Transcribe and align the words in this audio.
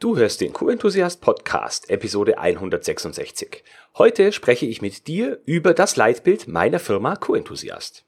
Du 0.00 0.16
hörst 0.16 0.40
den 0.40 0.54
Q-Enthusiast 0.54 1.20
Podcast, 1.20 1.90
Episode 1.90 2.38
166. 2.38 3.62
Heute 3.98 4.32
spreche 4.32 4.64
ich 4.64 4.80
mit 4.80 5.06
dir 5.08 5.42
über 5.44 5.74
das 5.74 5.96
Leitbild 5.96 6.48
meiner 6.48 6.78
Firma 6.78 7.16
Q-Enthusiast. 7.16 8.06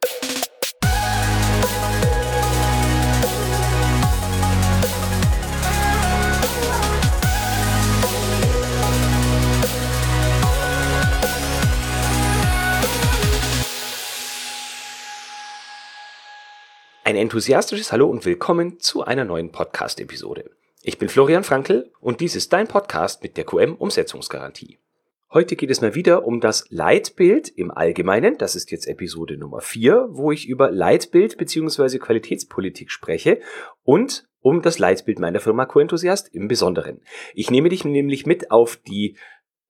Ein 17.05 17.17
enthusiastisches 17.17 17.93
Hallo 17.93 18.09
und 18.09 18.25
willkommen 18.25 18.81
zu 18.81 19.05
einer 19.05 19.27
neuen 19.27 19.53
Podcast-Episode. 19.53 20.49
Ich 20.85 20.99
bin 20.99 21.09
Florian 21.09 21.45
Frankl 21.45 21.93
und 22.01 22.21
dies 22.21 22.35
ist 22.35 22.53
dein 22.53 22.67
Podcast 22.67 23.23
mit 23.23 23.37
der 23.37 23.45
QM 23.45 23.77
Umsetzungsgarantie. 23.77 24.79
Heute 25.33 25.55
geht 25.55 25.71
es 25.71 25.81
mal 25.81 25.95
wieder 25.95 26.27
um 26.27 26.41
das 26.41 26.67
Leitbild 26.71 27.49
im 27.49 27.71
Allgemeinen. 27.71 28.37
Das 28.37 28.57
ist 28.57 28.73
jetzt 28.73 28.89
Episode 28.89 29.37
Nummer 29.37 29.61
4, 29.61 30.09
wo 30.11 30.33
ich 30.33 30.49
über 30.49 30.73
Leitbild 30.73 31.39
bzw. 31.39 31.99
Qualitätspolitik 31.99 32.91
spreche 32.91 33.39
und 33.85 34.27
um 34.41 34.61
das 34.61 34.81
Leitbild 34.81 35.21
meiner 35.21 35.39
Firma 35.39 35.67
Co-Enthusiast 35.67 36.35
im 36.35 36.49
Besonderen. 36.49 37.01
Ich 37.33 37.49
nehme 37.49 37.69
dich 37.69 37.85
nämlich 37.85 38.27
mit 38.27 38.51
auf 38.51 38.75
die 38.77 39.17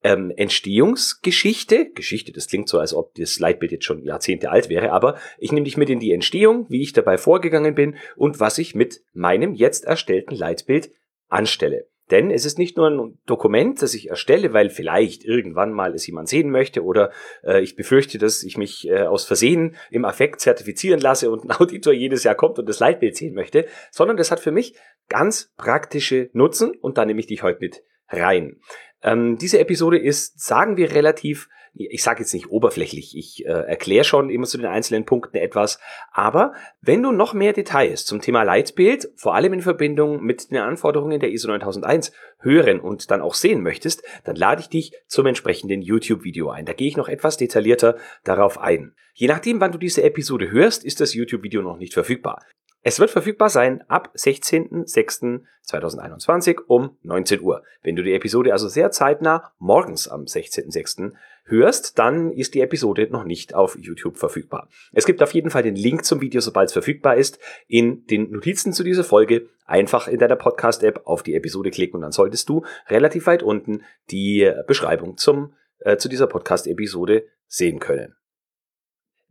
ähm, 0.01 0.33
Entstehungsgeschichte. 0.35 1.91
Geschichte, 1.91 2.31
das 2.31 2.47
klingt 2.47 2.69
so, 2.69 2.79
als 2.79 2.95
ob 2.95 3.13
das 3.13 3.37
Leitbild 3.37 3.71
jetzt 3.71 3.85
schon 3.85 4.01
Jahrzehnte 4.01 4.49
alt 4.49 4.67
wäre, 4.67 4.91
aber 4.91 5.19
ich 5.37 5.51
nehme 5.51 5.65
dich 5.65 5.77
mit 5.77 5.91
in 5.91 5.99
die 5.99 6.11
Entstehung, 6.11 6.65
wie 6.69 6.81
ich 6.81 6.91
dabei 6.91 7.19
vorgegangen 7.19 7.75
bin 7.75 7.97
und 8.15 8.39
was 8.39 8.57
ich 8.57 8.73
mit 8.73 9.03
meinem 9.13 9.53
jetzt 9.53 9.85
erstellten 9.85 10.33
Leitbild 10.33 10.89
anstelle. 11.33 11.87
Denn 12.11 12.31
es 12.31 12.45
ist 12.45 12.59
nicht 12.59 12.75
nur 12.75 12.89
ein 12.89 13.17
Dokument, 13.25 13.81
das 13.81 13.93
ich 13.93 14.09
erstelle, 14.09 14.53
weil 14.53 14.69
vielleicht 14.69 15.23
irgendwann 15.23 15.71
mal 15.71 15.93
es 15.95 16.05
jemand 16.05 16.27
sehen 16.27 16.51
möchte 16.51 16.83
oder 16.83 17.11
äh, 17.43 17.61
ich 17.61 17.75
befürchte, 17.75 18.17
dass 18.17 18.43
ich 18.43 18.57
mich 18.57 18.87
äh, 18.89 19.03
aus 19.03 19.23
Versehen 19.25 19.77
im 19.89 20.03
Affekt 20.03 20.41
zertifizieren 20.41 20.99
lasse 20.99 21.31
und 21.31 21.45
ein 21.45 21.51
Auditor 21.59 21.93
jedes 21.93 22.23
Jahr 22.23 22.35
kommt 22.35 22.59
und 22.59 22.67
das 22.67 22.79
Leitbild 22.79 23.15
sehen 23.15 23.33
möchte, 23.33 23.67
sondern 23.89 24.17
das 24.17 24.31
hat 24.31 24.41
für 24.41 24.51
mich 24.51 24.75
ganz 25.07 25.53
praktische 25.55 26.29
Nutzen 26.33 26.75
und 26.75 26.97
da 26.97 27.05
nehme 27.05 27.21
ich 27.21 27.27
dich 27.27 27.41
heute 27.41 27.59
mit 27.61 27.83
rein. 28.09 28.59
Ähm, 29.01 29.37
diese 29.37 29.59
Episode 29.59 29.97
ist, 29.97 30.39
sagen 30.43 30.75
wir, 30.75 30.91
relativ 30.93 31.47
ich 31.75 32.03
sage 32.03 32.19
jetzt 32.19 32.33
nicht 32.33 32.49
oberflächlich, 32.49 33.17
ich 33.17 33.45
äh, 33.45 33.49
erkläre 33.49 34.03
schon 34.03 34.29
immer 34.29 34.45
zu 34.45 34.57
den 34.57 34.67
einzelnen 34.67 35.05
Punkten 35.05 35.37
etwas, 35.37 35.79
aber 36.11 36.53
wenn 36.81 37.01
du 37.01 37.11
noch 37.11 37.33
mehr 37.33 37.53
Details 37.53 38.05
zum 38.05 38.21
Thema 38.21 38.43
Leitbild, 38.43 39.11
vor 39.15 39.33
allem 39.33 39.53
in 39.53 39.61
Verbindung 39.61 40.21
mit 40.21 40.51
den 40.51 40.57
Anforderungen 40.57 41.19
der 41.19 41.31
ISO 41.31 41.47
9001 41.47 42.11
hören 42.39 42.79
und 42.79 43.09
dann 43.09 43.21
auch 43.21 43.33
sehen 43.33 43.63
möchtest, 43.63 44.03
dann 44.23 44.35
lade 44.35 44.61
ich 44.61 44.69
dich 44.69 44.93
zum 45.07 45.25
entsprechenden 45.25 45.81
YouTube-Video 45.81 46.49
ein. 46.49 46.65
Da 46.65 46.73
gehe 46.73 46.87
ich 46.87 46.97
noch 46.97 47.09
etwas 47.09 47.37
detaillierter 47.37 47.97
darauf 48.23 48.59
ein. 48.59 48.95
Je 49.13 49.27
nachdem, 49.27 49.59
wann 49.59 49.71
du 49.71 49.77
diese 49.77 50.03
Episode 50.03 50.51
hörst, 50.51 50.83
ist 50.83 51.01
das 51.01 51.13
YouTube-Video 51.13 51.61
noch 51.61 51.77
nicht 51.77 51.93
verfügbar. 51.93 52.43
Es 52.85 52.99
wird 52.99 53.11
verfügbar 53.11 53.49
sein 53.49 53.81
ab 53.87 54.11
16.06.2021 54.17 56.63
um 56.67 56.97
19 57.03 57.39
Uhr. 57.39 57.63
Wenn 57.81 57.95
du 57.95 58.03
die 58.03 58.11
Episode 58.11 58.51
also 58.51 58.67
sehr 58.67 58.91
zeitnah 58.91 59.53
morgens 59.57 60.09
am 60.09 60.25
16.06 60.25 61.13
hörst, 61.45 61.97
dann 61.97 62.33
ist 62.33 62.55
die 62.55 62.59
Episode 62.59 63.07
noch 63.09 63.23
nicht 63.23 63.55
auf 63.55 63.77
YouTube 63.79 64.17
verfügbar. 64.17 64.67
Es 64.91 65.05
gibt 65.05 65.23
auf 65.23 65.33
jeden 65.33 65.49
Fall 65.49 65.63
den 65.63 65.77
Link 65.77 66.03
zum 66.03 66.19
Video, 66.19 66.41
sobald 66.41 66.67
es 66.67 66.73
verfügbar 66.73 67.15
ist, 67.15 67.39
in 67.67 68.05
den 68.07 68.31
Notizen 68.31 68.73
zu 68.73 68.83
dieser 68.83 69.05
Folge. 69.05 69.47
Einfach 69.65 70.09
in 70.09 70.19
deiner 70.19 70.35
Podcast-App 70.35 71.03
auf 71.05 71.23
die 71.23 71.35
Episode 71.35 71.71
klicken 71.71 71.95
und 71.95 72.01
dann 72.01 72.11
solltest 72.11 72.49
du 72.49 72.65
relativ 72.89 73.27
weit 73.27 73.43
unten 73.43 73.83
die 74.11 74.51
Beschreibung 74.67 75.15
zum, 75.15 75.53
äh, 75.79 75.95
zu 75.95 76.09
dieser 76.09 76.27
Podcast-Episode 76.27 77.23
sehen 77.47 77.79
können. 77.79 78.17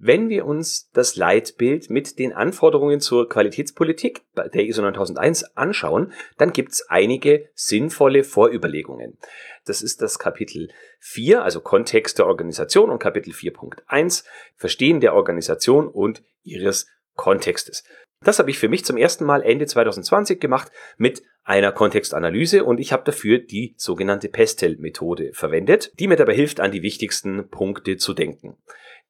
Wenn 0.04 0.28
wir 0.28 0.46
uns 0.46 0.90
das 0.94 1.14
Leitbild 1.14 1.88
mit 1.88 2.18
den 2.18 2.32
Anforderungen 2.32 2.98
zur 2.98 3.28
Qualitätspolitik 3.28 4.22
der 4.34 4.64
ISO 4.64 4.82
9001 4.82 5.56
anschauen, 5.56 6.12
dann 6.38 6.52
gibt 6.52 6.72
es 6.72 6.88
einige 6.88 7.48
sinnvolle 7.54 8.24
Vorüberlegungen. 8.24 9.16
Das 9.64 9.80
ist 9.80 10.02
das 10.02 10.18
Kapitel 10.18 10.70
4, 10.98 11.44
also 11.44 11.60
Kontext 11.60 12.18
der 12.18 12.26
Organisation 12.26 12.90
und 12.90 12.98
Kapitel 12.98 13.32
4.1, 13.32 14.24
Verstehen 14.56 14.98
der 14.98 15.14
Organisation 15.14 15.86
und 15.86 16.24
ihres 16.42 16.88
Kontextes. 17.14 17.84
Das 18.24 18.40
habe 18.40 18.50
ich 18.50 18.58
für 18.58 18.68
mich 18.68 18.84
zum 18.84 18.96
ersten 18.96 19.24
Mal 19.24 19.44
Ende 19.44 19.66
2020 19.66 20.40
gemacht 20.40 20.72
mit 20.96 21.22
einer 21.44 21.70
Kontextanalyse 21.70 22.64
und 22.64 22.80
ich 22.80 22.92
habe 22.92 23.04
dafür 23.04 23.38
die 23.38 23.76
sogenannte 23.76 24.28
Pestel-Methode 24.28 25.30
verwendet, 25.32 25.92
die 26.00 26.08
mir 26.08 26.16
dabei 26.16 26.34
hilft, 26.34 26.58
an 26.58 26.72
die 26.72 26.82
wichtigsten 26.82 27.48
Punkte 27.50 27.98
zu 27.98 28.14
denken. 28.14 28.56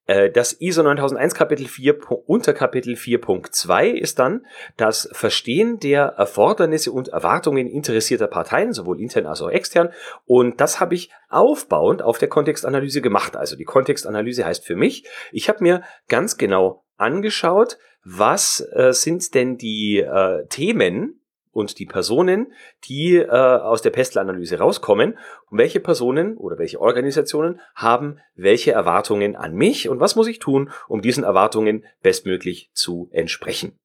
Äh, 0.07 0.31
das 0.31 0.61
ISO 0.61 0.83
9001 0.83 1.35
Kapitel 1.35 1.67
4 1.67 1.99
unter 2.27 2.53
Kapitel 2.53 2.95
4.2 2.95 3.93
ist 3.93 4.19
dann 4.19 4.45
das 4.77 5.09
Verstehen 5.13 5.79
der 5.79 6.15
Erfordernisse 6.17 6.93
und 6.93 7.09
Erwartungen 7.09 7.67
interessierter 7.67 8.27
Parteien, 8.27 8.73
sowohl 8.73 9.01
intern 9.01 9.27
als 9.27 9.43
auch 9.43 9.51
extern. 9.51 9.91
Und 10.25 10.61
das 10.61 10.81
habe 10.81 10.95
ich 10.95 11.11
aufbauend 11.29 12.03
auf 12.03 12.19
der 12.19 12.29
Kontextanalyse 12.29 13.01
gemacht. 13.01 13.37
Also 13.37 13.57
die 13.57 13.65
Kontextanalyse 13.65 14.45
heißt 14.45 14.65
für 14.65 14.77
mich, 14.77 15.07
ich 15.31 15.49
habe 15.49 15.63
mir 15.63 15.83
ganz 16.09 16.37
genau 16.37 16.85
angeschaut, 16.97 17.79
was 18.05 18.67
äh, 18.73 18.93
sind 18.93 19.35
denn 19.35 19.57
die 19.57 19.99
äh, 20.01 20.47
Themen, 20.49 21.22
und 21.53 21.79
die 21.79 21.87
Personen, 21.87 22.53
die 22.85 23.17
äh, 23.17 23.29
aus 23.29 23.83
der 23.83 23.91
Pestel-Analyse 23.91 24.59
rauskommen 24.59 25.19
und 25.51 25.59
welche 25.59 25.81
Personen 25.81 26.37
oder 26.37 26.59
welche 26.59 26.81
Organisationen 26.81 27.61
haben 27.75 28.19
welche 28.35 28.73
Erwartungen 28.73 29.37
an 29.37 29.55
mich 29.55 29.89
und 29.89 30.01
was 30.01 30.17
muss 30.17 30.27
ich 30.27 30.39
tun, 30.39 30.71
um 30.89 31.03
diesen 31.03 31.25
Erwartungen 31.25 31.85
bestmöglich 32.03 32.71
zu 32.73 33.09
entsprechen. 33.13 33.79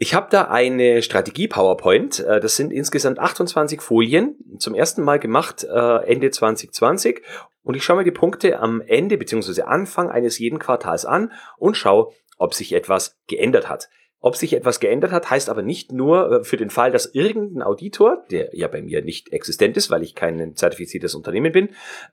Ich 0.00 0.14
habe 0.14 0.28
da 0.30 0.44
eine 0.44 1.02
Strategie-PowerPoint, 1.02 2.20
äh, 2.20 2.40
das 2.40 2.56
sind 2.56 2.72
insgesamt 2.72 3.18
28 3.18 3.80
Folien, 3.80 4.36
zum 4.58 4.74
ersten 4.74 5.02
Mal 5.02 5.18
gemacht 5.18 5.64
äh, 5.64 5.96
Ende 6.06 6.30
2020 6.30 7.22
und 7.64 7.74
ich 7.74 7.82
schaue 7.82 7.96
mir 7.96 8.04
die 8.04 8.12
Punkte 8.12 8.60
am 8.60 8.80
Ende 8.80 9.18
bzw. 9.18 9.62
Anfang 9.62 10.08
eines 10.08 10.38
jeden 10.38 10.60
Quartals 10.60 11.04
an 11.04 11.32
und 11.56 11.76
schaue, 11.76 12.12
ob 12.36 12.54
sich 12.54 12.72
etwas 12.72 13.18
geändert 13.26 13.68
hat. 13.68 13.88
Ob 14.20 14.34
sich 14.34 14.52
etwas 14.52 14.80
geändert 14.80 15.12
hat, 15.12 15.30
heißt 15.30 15.48
aber 15.48 15.62
nicht 15.62 15.92
nur 15.92 16.32
äh, 16.40 16.44
für 16.44 16.56
den 16.56 16.70
Fall, 16.70 16.90
dass 16.90 17.06
irgendein 17.06 17.62
Auditor, 17.62 18.24
der 18.30 18.50
ja 18.52 18.66
bei 18.66 18.82
mir 18.82 19.02
nicht 19.02 19.32
existent 19.32 19.76
ist, 19.76 19.90
weil 19.90 20.02
ich 20.02 20.16
kein 20.16 20.56
zertifiziertes 20.56 21.14
Unternehmen 21.14 21.52
bin, 21.52 21.68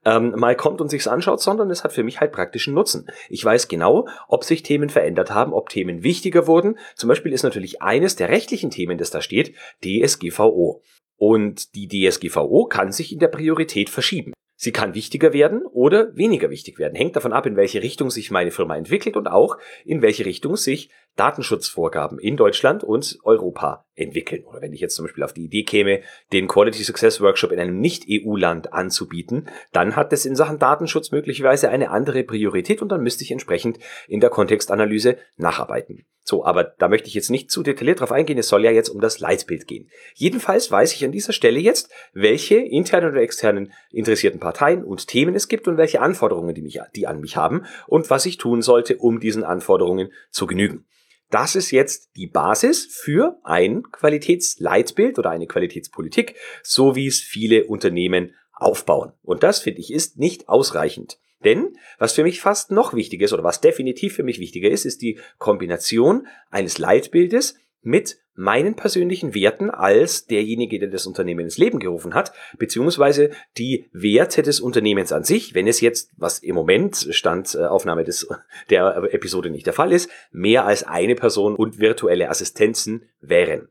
ähm, 0.06 0.32
mal 0.38 0.56
kommt 0.56 0.82
und 0.82 0.90
sich's 0.90 1.08
anschaut, 1.08 1.42
sondern 1.42 1.72
es 1.72 1.84
hat 1.84 1.94
für 1.94 2.04
mich 2.04 2.20
halt 2.20 2.32
praktischen 2.32 2.76
Nutzen. 2.76 3.08
Ich 3.30 3.44
weiß 3.44 3.68
genau, 3.68 4.08
ob 4.28 4.44
sich 4.44 4.62
Themen 4.62 4.90
verändert 4.90 5.32
haben, 5.32 5.52
ob 5.52 5.70
Themen 5.70 6.04
wichtiger 6.04 6.46
wurden. 6.46 6.78
Zum 6.96 7.08
Beispiel 7.08 7.34
ist 7.34 7.44
natürlich 7.44 7.82
eines 7.82 8.16
der 8.16 8.30
rechtlichen 8.30 8.70
Themen, 8.70 9.00
das 9.00 9.10
da 9.10 9.22
steht, 9.22 9.56
DSGVO. 9.84 10.84
Und 11.18 11.74
die 11.76 11.88
DSGVO 11.88 12.66
kann 12.66 12.92
sich 12.92 13.14
in 13.14 13.20
der 13.20 13.30
Priorität 13.30 13.90
verschieben. 13.90 14.34
Sie 14.58 14.72
kann 14.72 14.96
wichtiger 14.96 15.34
werden 15.34 15.66
oder 15.66 16.16
weniger 16.16 16.50
wichtig 16.50 16.80
werden. 16.80 16.96
Hängt 16.96 17.16
davon 17.16 17.34
ab, 17.34 17.46
in 17.46 17.58
welche 17.58 17.82
Richtung 17.82 18.10
sich 18.10 18.32
meine 18.32 18.52
Firma 18.52 18.78
entwickelt 18.78 19.18
und 19.18 19.28
auch 19.28 19.58
in 19.84 20.02
welche 20.02 20.26
Richtung 20.26 20.56
sich 20.56 20.90
Datenschutzvorgaben 21.16 22.20
in 22.20 22.38
Deutschland 22.38 22.84
und 22.84 23.20
Europa 23.24 23.86
entwickeln. 23.96 24.44
Oder 24.44 24.62
wenn 24.62 24.74
ich 24.74 24.82
jetzt 24.82 24.96
zum 24.96 25.06
Beispiel 25.06 25.24
auf 25.24 25.34
die 25.34 25.46
Idee 25.46 25.64
käme, 25.64 26.02
den 26.34 26.48
Quality 26.48 26.84
Success 26.84 27.22
Workshop 27.22 27.52
in 27.52 27.60
einem 27.60 27.80
Nicht-EU-Land 27.80 28.74
anzubieten, 28.74 29.48
dann 29.72 29.96
hat 29.96 30.12
es 30.14 30.26
in 30.26 30.36
Sachen 30.36 30.60
Datenschutz 30.60 31.12
möglicherweise 31.12 31.70
eine 31.70 31.90
andere 31.90 32.24
Priorität 32.24 32.82
und 32.82 32.90
dann 32.90 33.02
müsste 33.02 33.24
ich 33.24 33.32
entsprechend 33.32 33.80
in 34.08 34.20
der 34.20 34.30
Kontextanalyse 34.30 35.18
nacharbeiten. 35.38 36.06
So, 36.28 36.44
aber 36.44 36.64
da 36.64 36.88
möchte 36.88 37.08
ich 37.08 37.14
jetzt 37.14 37.30
nicht 37.30 37.52
zu 37.52 37.62
detailliert 37.62 38.00
drauf 38.00 38.12
eingehen, 38.12 38.40
es 38.40 38.48
soll 38.48 38.66
ja 38.66 38.72
jetzt 38.72 38.90
um 38.90 39.00
das 39.00 39.20
Leitbild 39.20 39.68
gehen. 39.68 39.92
Jedenfalls 40.16 40.72
weiß 40.72 40.94
ich 40.94 41.06
an 41.06 41.12
dieser 41.12 41.34
Stelle 41.34 41.60
jetzt, 41.60 41.92
welche 42.14 42.56
internen 42.56 43.12
oder 43.12 43.22
externen 43.22 43.72
interessierten 43.92 44.40
Parteien 44.40 44.84
und 44.84 45.06
Themen 45.06 45.36
es 45.36 45.48
gibt 45.48 45.68
und 45.68 45.78
welche 45.78 46.02
Anforderungen 46.02 46.56
die, 46.56 46.64
mich, 46.64 46.80
die 46.96 47.06
an 47.06 47.22
mich 47.22 47.38
haben 47.38 47.66
und 47.86 48.10
was 48.10 48.26
ich 48.26 48.38
tun 48.38 48.64
sollte, 48.64 48.98
um 48.98 49.20
diesen 49.20 49.44
Anforderungen 49.44 50.12
zu 50.32 50.48
genügen. 50.48 50.88
Das 51.36 51.58
ist 51.58 51.72
jetzt 51.72 52.12
die 52.16 52.28
Basis 52.28 52.86
für 52.90 53.42
ein 53.44 53.84
Qualitätsleitbild 53.92 55.20
oder 55.20 55.32
eine 55.32 55.48
Qualitätspolitik, 55.48 56.36
so 56.64 56.96
wie 56.96 57.08
es 57.08 57.20
viele 57.20 57.66
Unternehmen 57.66 58.34
aufbauen. 58.54 59.12
Und 59.22 59.44
das, 59.44 59.60
finde 59.60 59.82
ich, 59.82 59.92
ist 59.92 60.18
nicht 60.18 60.48
ausreichend. 60.48 61.20
Denn 61.44 61.76
was 62.00 62.14
für 62.14 62.24
mich 62.24 62.40
fast 62.40 62.72
noch 62.72 62.94
wichtiger 62.94 63.26
ist 63.26 63.34
oder 63.34 63.44
was 63.44 63.60
definitiv 63.60 64.16
für 64.16 64.24
mich 64.24 64.40
wichtiger 64.40 64.70
ist, 64.70 64.86
ist 64.86 65.02
die 65.02 65.20
Kombination 65.38 66.26
eines 66.52 66.78
Leitbildes 66.78 67.56
mit 67.82 68.18
meinen 68.36 68.76
persönlichen 68.76 69.34
Werten 69.34 69.70
als 69.70 70.28
derjenige, 70.28 70.78
der 70.80 70.90
das 70.90 71.08
Unternehmen 71.08 71.42
ins 71.42 71.58
Leben 71.58 71.80
gerufen 71.80 72.14
hat, 72.14 72.34
beziehungsweise 72.58 73.32
die 73.58 73.90
Werte 73.94 74.44
des 74.44 74.60
Unternehmens 74.60 75.12
an 75.12 75.24
sich, 75.24 75.56
wenn 75.56 75.68
es 75.68 75.82
jetzt, 75.82 76.12
was 76.18 76.40
im 76.40 76.56
Moment 76.56 77.08
Stand 77.12 77.56
äh, 77.56 77.66
Aufnahme 77.66 78.04
des, 78.04 78.28
der 78.70 79.10
Episode 79.12 79.50
nicht 79.50 79.66
der 79.66 79.74
Fall 79.74 79.92
ist, 79.92 80.10
mehr 80.32 80.66
als 80.66 80.84
eine 80.84 81.16
Person 81.16 81.56
und 81.56 81.80
virtuelle 81.80 82.30
Assistenzen 82.30 83.10
wären. 83.22 83.70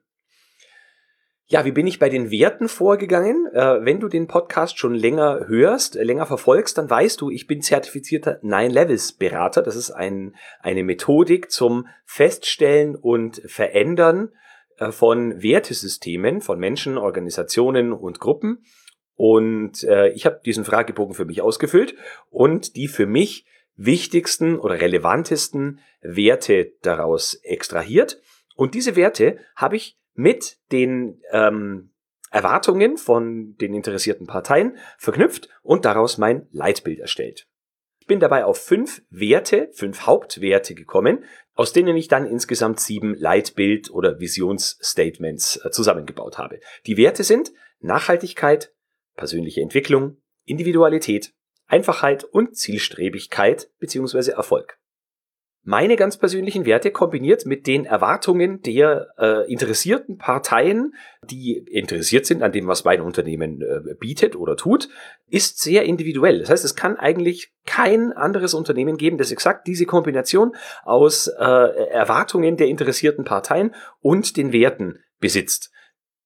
Ja, 1.46 1.66
wie 1.66 1.72
bin 1.72 1.86
ich 1.86 1.98
bei 1.98 2.08
den 2.08 2.30
Werten 2.30 2.68
vorgegangen? 2.68 3.46
Äh, 3.52 3.84
wenn 3.84 4.00
du 4.00 4.08
den 4.08 4.28
Podcast 4.28 4.78
schon 4.78 4.94
länger 4.94 5.46
hörst, 5.46 5.94
äh, 5.94 6.02
länger 6.02 6.24
verfolgst, 6.24 6.78
dann 6.78 6.88
weißt 6.88 7.20
du, 7.20 7.28
ich 7.28 7.46
bin 7.46 7.60
zertifizierter 7.60 8.38
Nine-Levels-Berater. 8.40 9.60
Das 9.60 9.76
ist 9.76 9.90
ein, 9.90 10.34
eine 10.60 10.82
Methodik 10.82 11.50
zum 11.50 11.86
Feststellen 12.06 12.96
und 12.96 13.42
Verändern 13.44 14.30
von 14.90 15.42
Wertesystemen 15.42 16.40
von 16.40 16.58
Menschen, 16.58 16.98
Organisationen 16.98 17.92
und 17.92 18.20
Gruppen. 18.20 18.64
Und 19.14 19.84
äh, 19.84 20.08
ich 20.08 20.26
habe 20.26 20.40
diesen 20.44 20.64
Fragebogen 20.64 21.14
für 21.14 21.24
mich 21.24 21.40
ausgefüllt 21.40 21.94
und 22.30 22.76
die 22.76 22.88
für 22.88 23.06
mich 23.06 23.46
wichtigsten 23.76 24.58
oder 24.58 24.80
relevantesten 24.80 25.80
Werte 26.00 26.72
daraus 26.82 27.34
extrahiert. 27.34 28.20
Und 28.56 28.74
diese 28.74 28.96
Werte 28.96 29.38
habe 29.56 29.76
ich 29.76 29.98
mit 30.14 30.58
den 30.70 31.20
ähm, 31.32 31.90
Erwartungen 32.30 32.96
von 32.96 33.56
den 33.56 33.74
interessierten 33.74 34.26
Parteien 34.26 34.76
verknüpft 34.98 35.48
und 35.62 35.84
daraus 35.84 36.18
mein 36.18 36.48
Leitbild 36.50 36.98
erstellt. 36.98 37.46
Ich 38.04 38.08
bin 38.08 38.20
dabei 38.20 38.44
auf 38.44 38.58
fünf 38.58 39.00
Werte, 39.08 39.70
fünf 39.72 40.02
Hauptwerte 40.02 40.74
gekommen, 40.74 41.24
aus 41.54 41.72
denen 41.72 41.96
ich 41.96 42.06
dann 42.06 42.26
insgesamt 42.26 42.78
sieben 42.78 43.14
Leitbild- 43.14 43.90
oder 43.90 44.20
Visionsstatements 44.20 45.64
äh, 45.64 45.70
zusammengebaut 45.70 46.36
habe. 46.36 46.60
Die 46.84 46.98
Werte 46.98 47.24
sind 47.24 47.50
Nachhaltigkeit, 47.80 48.74
persönliche 49.16 49.62
Entwicklung, 49.62 50.18
Individualität, 50.44 51.32
Einfachheit 51.64 52.24
und 52.24 52.58
Zielstrebigkeit 52.58 53.70
bzw. 53.78 54.32
Erfolg 54.32 54.78
meine 55.64 55.96
ganz 55.96 56.18
persönlichen 56.18 56.66
Werte 56.66 56.90
kombiniert 56.90 57.46
mit 57.46 57.66
den 57.66 57.86
Erwartungen 57.86 58.60
der 58.62 59.08
äh, 59.18 59.50
interessierten 59.50 60.18
Parteien, 60.18 60.94
die 61.24 61.56
interessiert 61.56 62.26
sind 62.26 62.42
an 62.42 62.52
dem, 62.52 62.66
was 62.66 62.84
mein 62.84 63.00
Unternehmen 63.00 63.62
äh, 63.62 63.94
bietet 63.98 64.36
oder 64.36 64.56
tut, 64.56 64.88
ist 65.28 65.60
sehr 65.60 65.84
individuell. 65.84 66.40
Das 66.40 66.50
heißt, 66.50 66.64
es 66.64 66.76
kann 66.76 66.96
eigentlich 66.96 67.52
kein 67.64 68.12
anderes 68.12 68.52
Unternehmen 68.52 68.98
geben, 68.98 69.16
das 69.16 69.32
exakt 69.32 69.66
diese 69.66 69.86
Kombination 69.86 70.54
aus 70.84 71.28
äh, 71.28 71.42
Erwartungen 71.42 72.58
der 72.58 72.68
interessierten 72.68 73.24
Parteien 73.24 73.74
und 74.00 74.36
den 74.36 74.52
Werten 74.52 74.98
besitzt. 75.18 75.73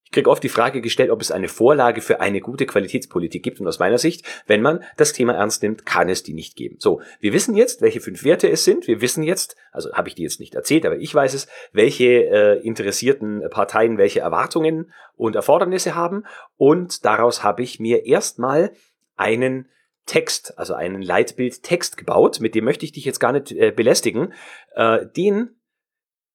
Ich 0.09 0.13
kriege 0.13 0.31
oft 0.31 0.43
die 0.43 0.49
Frage 0.49 0.81
gestellt, 0.81 1.11
ob 1.11 1.21
es 1.21 1.31
eine 1.31 1.49
Vorlage 1.49 2.01
für 2.01 2.21
eine 2.21 2.41
gute 2.41 2.65
Qualitätspolitik 2.65 3.43
gibt. 3.43 3.61
Und 3.61 3.69
aus 3.69 3.79
meiner 3.79 3.99
Sicht, 3.99 4.25
wenn 4.47 4.63
man 4.63 4.83
das 4.97 5.13
Thema 5.13 5.35
ernst 5.35 5.63
nimmt, 5.63 5.85
kann 5.85 6.09
es 6.09 6.23
die 6.23 6.33
nicht 6.33 6.57
geben. 6.57 6.77
So, 6.79 7.03
wir 7.21 7.35
wissen 7.35 7.55
jetzt, 7.55 7.83
welche 7.83 8.01
fünf 8.01 8.25
Werte 8.25 8.49
es 8.49 8.65
sind. 8.65 8.87
Wir 8.87 9.03
wissen 9.03 9.23
jetzt, 9.23 9.55
also 9.71 9.93
habe 9.93 10.09
ich 10.09 10.15
die 10.15 10.23
jetzt 10.23 10.41
nicht 10.41 10.55
erzählt, 10.55 10.87
aber 10.87 10.97
ich 10.97 11.15
weiß 11.15 11.35
es, 11.35 11.47
welche 11.73 12.25
äh, 12.25 12.59
interessierten 12.63 13.43
Parteien 13.51 13.99
welche 13.99 14.21
Erwartungen 14.21 14.95
und 15.15 15.37
Erfordernisse 15.37 15.95
haben. 15.95 16.25
Und 16.57 17.05
daraus 17.05 17.45
habe 17.45 17.63
ich 17.63 17.79
mir 17.79 18.07
erstmal 18.07 18.73
einen 19.17 19.69
Text, 20.07 20.59
also 20.59 20.73
einen 20.73 21.03
Leitbild-Text 21.03 21.99
gebaut. 21.99 22.41
Mit 22.41 22.55
dem 22.55 22.65
möchte 22.65 22.87
ich 22.87 22.93
dich 22.93 23.05
jetzt 23.05 23.21
gar 23.21 23.33
nicht 23.33 23.53
äh, 23.53 23.73
belästigen. 23.73 24.33
Äh, 24.75 25.05
den 25.05 25.58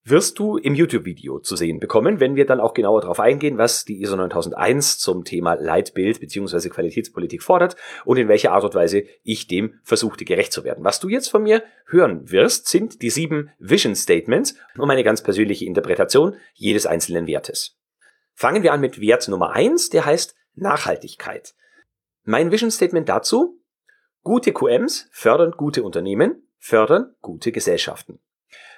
wirst 0.05 0.37
du 0.37 0.57
im 0.57 0.75
YouTube-Video 0.75 1.39
zu 1.39 1.55
sehen 1.55 1.79
bekommen, 1.79 2.19
wenn 2.19 2.35
wir 2.35 2.45
dann 2.45 2.59
auch 2.59 2.73
genauer 2.73 3.01
darauf 3.01 3.19
eingehen, 3.19 3.57
was 3.57 3.85
die 3.85 4.01
ISO 4.01 4.15
9001 4.15 4.97
zum 4.99 5.23
Thema 5.23 5.53
Leitbild 5.53 6.19
bzw. 6.19 6.69
Qualitätspolitik 6.69 7.41
fordert 7.41 7.77
und 8.03 8.17
in 8.17 8.27
welcher 8.27 8.51
Art 8.51 8.65
und 8.65 8.75
Weise 8.75 9.03
ich 9.23 9.47
dem 9.47 9.79
versuchte 9.83 10.25
gerecht 10.25 10.51
zu 10.51 10.63
werden. 10.65 10.83
Was 10.83 10.99
du 10.99 11.07
jetzt 11.07 11.29
von 11.29 11.43
mir 11.43 11.63
hören 11.87 12.29
wirst, 12.31 12.67
sind 12.67 13.01
die 13.01 13.09
sieben 13.09 13.49
Vision 13.59 13.95
Statements 13.95 14.55
und 14.77 14.87
meine 14.87 15.03
ganz 15.03 15.23
persönliche 15.23 15.65
Interpretation 15.65 16.35
jedes 16.53 16.85
einzelnen 16.85 17.25
Wertes. 17.27 17.79
Fangen 18.33 18.63
wir 18.63 18.73
an 18.73 18.81
mit 18.81 18.99
Wert 18.99 19.27
Nummer 19.29 19.51
eins, 19.51 19.89
der 19.89 20.05
heißt 20.05 20.35
Nachhaltigkeit. 20.55 21.53
Mein 22.23 22.51
Vision 22.51 22.71
Statement 22.71 23.07
dazu, 23.07 23.61
gute 24.21 24.51
QMs 24.51 25.07
fördern 25.11 25.51
gute 25.51 25.83
Unternehmen, 25.83 26.47
fördern 26.57 27.15
gute 27.21 27.51
Gesellschaften. 27.51 28.19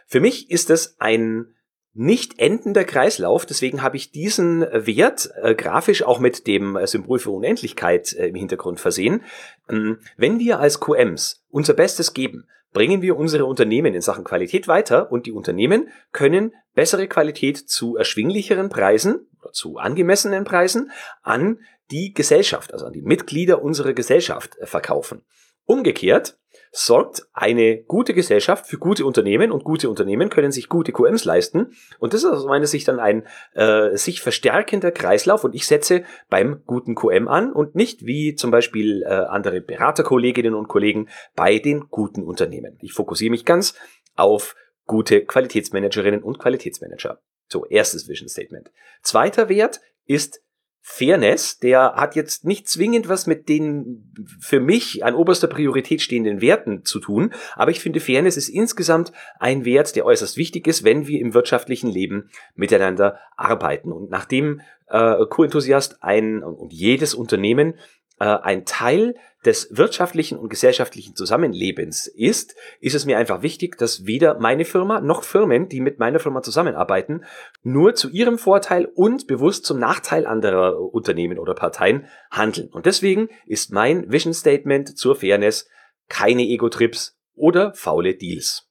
Für 0.05 0.19
mich 0.19 0.49
ist 0.49 0.69
es 0.69 0.99
ein 0.99 1.55
nicht 1.97 2.39
endender 2.39 2.83
Kreislauf, 2.83 3.45
deswegen 3.45 3.81
habe 3.81 3.95
ich 3.95 4.11
diesen 4.11 4.61
Wert 4.61 5.29
äh, 5.41 5.55
grafisch 5.55 6.03
auch 6.03 6.19
mit 6.19 6.45
dem 6.45 6.75
äh, 6.75 6.85
Symbol 6.87 7.19
für 7.19 7.31
Unendlichkeit 7.31 8.11
äh, 8.13 8.27
im 8.27 8.35
Hintergrund 8.35 8.81
versehen. 8.81 9.23
Ähm, 9.69 9.99
wenn 10.17 10.37
wir 10.37 10.59
als 10.59 10.81
QMs 10.81 11.45
unser 11.49 11.73
Bestes 11.73 12.13
geben, 12.13 12.47
bringen 12.73 13.01
wir 13.01 13.15
unsere 13.15 13.45
Unternehmen 13.45 13.93
in 13.93 14.01
Sachen 14.01 14.25
Qualität 14.25 14.67
weiter 14.67 15.09
und 15.09 15.25
die 15.25 15.31
Unternehmen 15.31 15.87
können 16.11 16.53
bessere 16.73 17.07
Qualität 17.07 17.57
zu 17.57 17.95
erschwinglicheren 17.95 18.67
Preisen 18.67 19.29
oder 19.41 19.53
zu 19.53 19.77
angemessenen 19.77 20.43
Preisen 20.43 20.91
an 21.23 21.59
die 21.91 22.13
Gesellschaft, 22.13 22.73
also 22.73 22.85
an 22.85 22.91
die 22.91 23.01
Mitglieder 23.01 23.61
unserer 23.61 23.93
Gesellschaft 23.93 24.57
äh, 24.57 24.65
verkaufen. 24.65 25.21
Umgekehrt 25.63 26.37
sorgt 26.71 27.27
eine 27.33 27.83
gute 27.83 28.13
Gesellschaft 28.13 28.67
für 28.67 28.77
gute 28.77 29.05
Unternehmen 29.05 29.51
und 29.51 29.63
gute 29.63 29.89
Unternehmen 29.89 30.29
können 30.29 30.51
sich 30.51 30.69
gute 30.69 30.91
QMs 30.91 31.25
leisten. 31.25 31.73
Und 31.99 32.13
das 32.13 32.23
ist 32.23 32.29
aus 32.29 32.45
meiner 32.45 32.67
Sicht 32.67 32.87
dann 32.87 32.99
ein 32.99 33.25
äh, 33.53 33.95
sich 33.95 34.21
verstärkender 34.21 34.91
Kreislauf 34.91 35.43
und 35.43 35.55
ich 35.55 35.65
setze 35.67 36.03
beim 36.29 36.63
guten 36.65 36.95
QM 36.95 37.27
an 37.27 37.53
und 37.53 37.75
nicht 37.75 38.05
wie 38.05 38.35
zum 38.35 38.51
Beispiel 38.51 39.03
äh, 39.03 39.07
andere 39.07 39.61
Beraterkolleginnen 39.61 40.53
und 40.53 40.67
Kollegen 40.67 41.07
bei 41.35 41.59
den 41.59 41.87
guten 41.89 42.23
Unternehmen. 42.23 42.77
Ich 42.81 42.93
fokussiere 42.93 43.31
mich 43.31 43.45
ganz 43.45 43.75
auf 44.15 44.55
gute 44.85 45.25
Qualitätsmanagerinnen 45.25 46.23
und 46.23 46.39
Qualitätsmanager. 46.39 47.19
So, 47.47 47.65
erstes 47.65 48.07
Vision 48.07 48.27
Statement. 48.27 48.71
Zweiter 49.01 49.49
Wert 49.49 49.81
ist 50.05 50.41
Fairness, 50.87 51.57
der 51.57 51.95
hat 51.95 52.15
jetzt 52.15 52.45
nicht 52.45 52.69
zwingend 52.69 53.09
was 53.09 53.25
mit 53.25 53.49
den 53.49 54.13
für 54.39 54.59
mich 54.59 55.03
an 55.03 55.15
oberster 55.15 55.47
Priorität 55.47 55.99
stehenden 55.99 56.41
Werten 56.41 56.85
zu 56.85 56.99
tun, 56.99 57.33
aber 57.55 57.71
ich 57.71 57.79
finde 57.79 57.99
Fairness 57.99 58.37
ist 58.37 58.49
insgesamt 58.49 59.11
ein 59.39 59.65
Wert, 59.65 59.95
der 59.95 60.05
äußerst 60.05 60.37
wichtig 60.37 60.67
ist, 60.67 60.83
wenn 60.83 61.07
wir 61.07 61.19
im 61.19 61.33
wirtschaftlichen 61.33 61.89
Leben 61.89 62.29
miteinander 62.53 63.17
arbeiten. 63.35 63.91
Und 63.91 64.11
nachdem 64.11 64.61
äh, 64.87 65.25
Co-Enthusiast 65.27 66.03
ein 66.03 66.43
und 66.43 66.71
jedes 66.71 67.15
Unternehmen 67.15 67.79
äh, 68.19 68.25
ein 68.25 68.65
Teil 68.65 69.15
des 69.45 69.69
wirtschaftlichen 69.71 70.37
und 70.37 70.49
gesellschaftlichen 70.49 71.15
Zusammenlebens 71.15 72.07
ist, 72.07 72.55
ist 72.79 72.95
es 72.95 73.05
mir 73.05 73.17
einfach 73.17 73.41
wichtig, 73.41 73.77
dass 73.77 74.05
weder 74.05 74.39
meine 74.39 74.65
Firma 74.65 75.01
noch 75.01 75.23
Firmen, 75.23 75.69
die 75.69 75.81
mit 75.81 75.99
meiner 75.99 76.19
Firma 76.19 76.41
zusammenarbeiten, 76.41 77.25
nur 77.61 77.93
zu 77.93 78.09
ihrem 78.09 78.37
Vorteil 78.37 78.85
und 78.85 79.27
bewusst 79.27 79.65
zum 79.65 79.79
Nachteil 79.79 80.25
anderer 80.25 80.79
Unternehmen 80.79 81.37
oder 81.37 81.53
Parteien 81.53 82.07
handeln. 82.31 82.69
Und 82.69 82.85
deswegen 82.85 83.29
ist 83.45 83.71
mein 83.71 84.11
Vision 84.11 84.33
Statement 84.33 84.97
zur 84.97 85.15
Fairness 85.15 85.67
keine 86.09 86.43
Ego-Trips 86.43 87.17
oder 87.35 87.73
faule 87.73 88.15
Deals. 88.15 88.69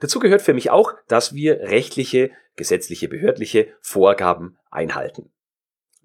Dazu 0.00 0.18
gehört 0.18 0.42
für 0.42 0.54
mich 0.54 0.70
auch, 0.70 0.92
dass 1.08 1.34
wir 1.34 1.60
rechtliche, 1.60 2.30
gesetzliche, 2.54 3.08
behördliche 3.08 3.68
Vorgaben 3.80 4.58
einhalten. 4.70 5.32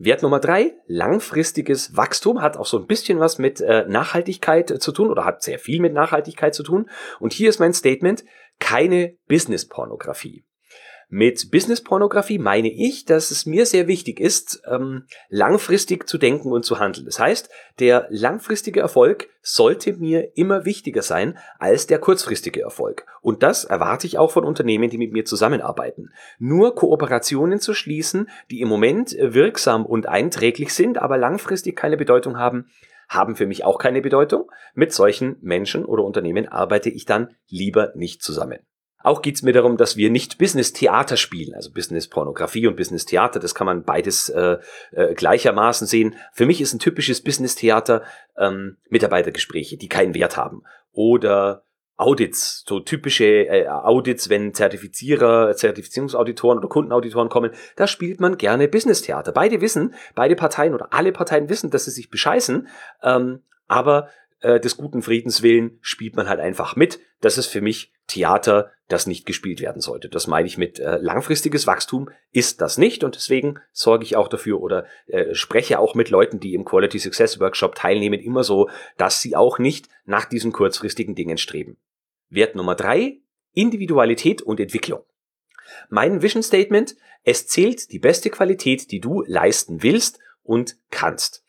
Wert 0.03 0.23
Nummer 0.23 0.39
drei, 0.39 0.73
langfristiges 0.87 1.95
Wachstum 1.95 2.41
hat 2.41 2.57
auch 2.57 2.65
so 2.65 2.79
ein 2.79 2.87
bisschen 2.87 3.19
was 3.19 3.37
mit 3.37 3.61
äh, 3.61 3.85
Nachhaltigkeit 3.87 4.71
äh, 4.71 4.79
zu 4.79 4.91
tun 4.91 5.09
oder 5.09 5.25
hat 5.25 5.43
sehr 5.43 5.59
viel 5.59 5.79
mit 5.79 5.93
Nachhaltigkeit 5.93 6.55
zu 6.55 6.63
tun. 6.63 6.89
Und 7.19 7.33
hier 7.33 7.49
ist 7.49 7.59
mein 7.59 7.73
Statement, 7.73 8.23
keine 8.59 9.15
Business-Pornografie. 9.27 10.43
Mit 11.13 11.51
Business-Pornografie 11.51 12.39
meine 12.39 12.71
ich, 12.71 13.03
dass 13.03 13.31
es 13.31 13.45
mir 13.45 13.65
sehr 13.65 13.89
wichtig 13.89 14.21
ist, 14.21 14.63
ähm, 14.65 15.07
langfristig 15.27 16.07
zu 16.07 16.17
denken 16.17 16.53
und 16.53 16.63
zu 16.63 16.79
handeln. 16.79 17.05
Das 17.05 17.19
heißt, 17.19 17.49
der 17.79 18.07
langfristige 18.11 18.79
Erfolg 18.79 19.27
sollte 19.41 19.91
mir 19.91 20.37
immer 20.37 20.63
wichtiger 20.63 21.01
sein 21.01 21.37
als 21.59 21.85
der 21.85 21.99
kurzfristige 21.99 22.61
Erfolg. 22.61 23.05
Und 23.19 23.43
das 23.43 23.65
erwarte 23.65 24.07
ich 24.07 24.17
auch 24.17 24.31
von 24.31 24.45
Unternehmen, 24.45 24.89
die 24.89 24.97
mit 24.97 25.11
mir 25.11 25.25
zusammenarbeiten. 25.25 26.13
Nur 26.39 26.75
Kooperationen 26.75 27.59
zu 27.59 27.73
schließen, 27.73 28.29
die 28.49 28.61
im 28.61 28.69
Moment 28.69 29.13
wirksam 29.19 29.85
und 29.85 30.07
einträglich 30.07 30.73
sind, 30.73 30.97
aber 30.97 31.17
langfristig 31.17 31.75
keine 31.75 31.97
Bedeutung 31.97 32.37
haben, 32.37 32.67
haben 33.09 33.35
für 33.35 33.47
mich 33.47 33.65
auch 33.65 33.79
keine 33.79 34.01
Bedeutung. 34.01 34.49
Mit 34.75 34.93
solchen 34.93 35.35
Menschen 35.41 35.83
oder 35.83 36.05
Unternehmen 36.05 36.47
arbeite 36.47 36.89
ich 36.89 37.03
dann 37.03 37.35
lieber 37.49 37.91
nicht 37.95 38.23
zusammen. 38.23 38.59
Auch 39.03 39.21
geht's 39.21 39.41
mir 39.41 39.53
darum, 39.53 39.77
dass 39.77 39.97
wir 39.97 40.09
nicht 40.09 40.37
Business-Theater 40.37 41.17
spielen, 41.17 41.53
also 41.53 41.71
Business-Pornografie 41.71 42.67
und 42.67 42.75
Business-Theater, 42.75 43.39
das 43.39 43.55
kann 43.55 43.65
man 43.65 43.83
beides 43.83 44.29
äh, 44.29 44.57
äh, 44.91 45.13
gleichermaßen 45.13 45.87
sehen. 45.87 46.15
Für 46.33 46.45
mich 46.45 46.61
ist 46.61 46.73
ein 46.73 46.79
typisches 46.79 47.21
Business-Theater 47.21 48.03
ähm, 48.37 48.77
Mitarbeitergespräche, 48.89 49.77
die 49.77 49.89
keinen 49.89 50.13
Wert 50.13 50.37
haben. 50.37 50.63
Oder 50.91 51.63
Audits, 52.01 52.63
so 52.67 52.79
typische 52.79 53.25
äh, 53.25 53.67
Audits, 53.67 54.27
wenn 54.29 54.55
Zertifizierer, 54.55 55.55
Zertifizierungsauditoren 55.55 56.57
oder 56.57 56.67
Kundenauditoren 56.67 57.29
kommen, 57.29 57.51
da 57.75 57.85
spielt 57.85 58.19
man 58.19 58.37
gerne 58.37 58.67
Business-Theater. 58.67 59.31
Beide 59.31 59.61
wissen, 59.61 59.93
beide 60.15 60.35
Parteien 60.35 60.73
oder 60.73 60.87
alle 60.91 61.11
Parteien 61.11 61.47
wissen, 61.47 61.69
dass 61.69 61.85
sie 61.85 61.91
sich 61.91 62.09
bescheißen, 62.09 62.67
ähm, 63.03 63.43
aber 63.67 64.09
äh, 64.41 64.59
des 64.59 64.77
guten 64.77 65.01
Friedens 65.01 65.41
willen 65.41 65.77
spielt 65.81 66.15
man 66.15 66.27
halt 66.27 66.39
einfach 66.39 66.75
mit. 66.75 66.99
Das 67.21 67.37
ist 67.37 67.47
für 67.47 67.61
mich 67.61 67.93
Theater, 68.07 68.71
das 68.87 69.07
nicht 69.07 69.25
gespielt 69.25 69.61
werden 69.61 69.81
sollte. 69.81 70.09
Das 70.09 70.27
meine 70.27 70.47
ich 70.47 70.57
mit 70.57 70.79
äh, 70.79 70.97
langfristiges 70.97 71.65
Wachstum 71.65 72.09
ist 72.31 72.59
das 72.59 72.77
nicht 72.77 73.03
und 73.03 73.15
deswegen 73.15 73.59
sorge 73.71 74.03
ich 74.03 74.15
auch 74.17 74.27
dafür 74.27 74.61
oder 74.61 74.85
äh, 75.07 75.33
spreche 75.33 75.79
auch 75.79 75.95
mit 75.95 76.09
Leuten, 76.09 76.39
die 76.39 76.53
im 76.53 76.65
Quality 76.65 76.99
Success 76.99 77.39
Workshop 77.39 77.75
teilnehmen, 77.75 78.19
immer 78.19 78.43
so, 78.43 78.69
dass 78.97 79.21
sie 79.21 79.35
auch 79.35 79.59
nicht 79.59 79.87
nach 80.05 80.25
diesen 80.25 80.51
kurzfristigen 80.51 81.15
Dingen 81.15 81.37
streben. 81.37 81.77
Wert 82.29 82.55
Nummer 82.55 82.75
drei, 82.75 83.19
Individualität 83.53 84.41
und 84.41 84.59
Entwicklung. 84.59 85.03
Mein 85.89 86.21
Vision 86.21 86.43
Statement, 86.43 86.95
es 87.23 87.47
zählt 87.47 87.91
die 87.91 87.99
beste 87.99 88.29
Qualität, 88.29 88.91
die 88.91 88.99
du 88.99 89.23
leisten 89.25 89.83
willst 89.83 90.19
und 90.43 90.77
kannst. 90.89 91.45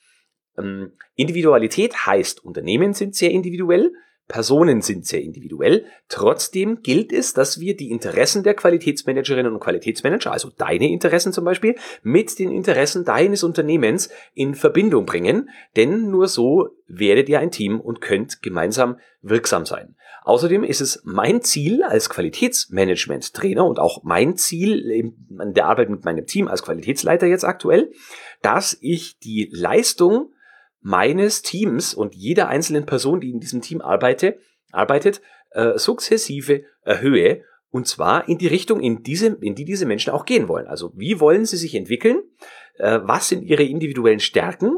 Ähm, 0.62 0.92
Individualität 1.14 2.06
heißt, 2.06 2.44
Unternehmen 2.44 2.94
sind 2.94 3.14
sehr 3.14 3.30
individuell, 3.30 3.92
Personen 4.28 4.80
sind 4.80 5.04
sehr 5.04 5.20
individuell. 5.20 5.84
Trotzdem 6.08 6.80
gilt 6.82 7.12
es, 7.12 7.34
dass 7.34 7.60
wir 7.60 7.76
die 7.76 7.90
Interessen 7.90 8.42
der 8.42 8.54
Qualitätsmanagerinnen 8.54 9.52
und 9.52 9.60
Qualitätsmanager, 9.60 10.32
also 10.32 10.48
deine 10.56 10.90
Interessen 10.90 11.32
zum 11.32 11.44
Beispiel, 11.44 11.74
mit 12.02 12.38
den 12.38 12.50
Interessen 12.50 13.04
deines 13.04 13.42
Unternehmens 13.42 14.08
in 14.32 14.54
Verbindung 14.54 15.04
bringen, 15.04 15.50
denn 15.76 16.10
nur 16.10 16.28
so 16.28 16.68
werdet 16.86 17.28
ihr 17.28 17.40
ein 17.40 17.50
Team 17.50 17.80
und 17.80 18.00
könnt 18.00 18.42
gemeinsam 18.42 18.98
wirksam 19.20 19.66
sein. 19.66 19.96
Außerdem 20.24 20.62
ist 20.62 20.80
es 20.80 21.02
mein 21.04 21.42
Ziel 21.42 21.82
als 21.82 22.08
Qualitätsmanagement-Trainer 22.08 23.66
und 23.66 23.80
auch 23.80 24.04
mein 24.04 24.36
Ziel 24.36 24.88
in 24.88 25.52
der 25.52 25.66
Arbeit 25.66 25.90
mit 25.90 26.04
meinem 26.04 26.26
Team 26.26 26.46
als 26.46 26.62
Qualitätsleiter 26.62 27.26
jetzt 27.26 27.44
aktuell, 27.44 27.90
dass 28.40 28.78
ich 28.80 29.18
die 29.18 29.50
Leistung 29.52 30.32
meines 30.82 31.42
Teams 31.42 31.94
und 31.94 32.14
jeder 32.14 32.48
einzelnen 32.48 32.86
Person, 32.86 33.20
die 33.20 33.30
in 33.30 33.40
diesem 33.40 33.62
Team 33.62 33.80
arbeite, 33.80 34.38
arbeitet, 34.70 35.22
äh, 35.50 35.78
sukzessive 35.78 36.64
erhöhe. 36.82 37.42
Und 37.70 37.86
zwar 37.86 38.28
in 38.28 38.36
die 38.36 38.48
Richtung, 38.48 38.80
in, 38.80 39.02
diese, 39.02 39.28
in 39.40 39.54
die 39.54 39.64
diese 39.64 39.86
Menschen 39.86 40.12
auch 40.12 40.26
gehen 40.26 40.48
wollen. 40.48 40.66
Also 40.66 40.92
wie 40.94 41.20
wollen 41.20 41.46
sie 41.46 41.56
sich 41.56 41.74
entwickeln? 41.74 42.22
Äh, 42.78 43.00
was 43.02 43.28
sind 43.28 43.42
ihre 43.42 43.62
individuellen 43.62 44.20
Stärken? 44.20 44.76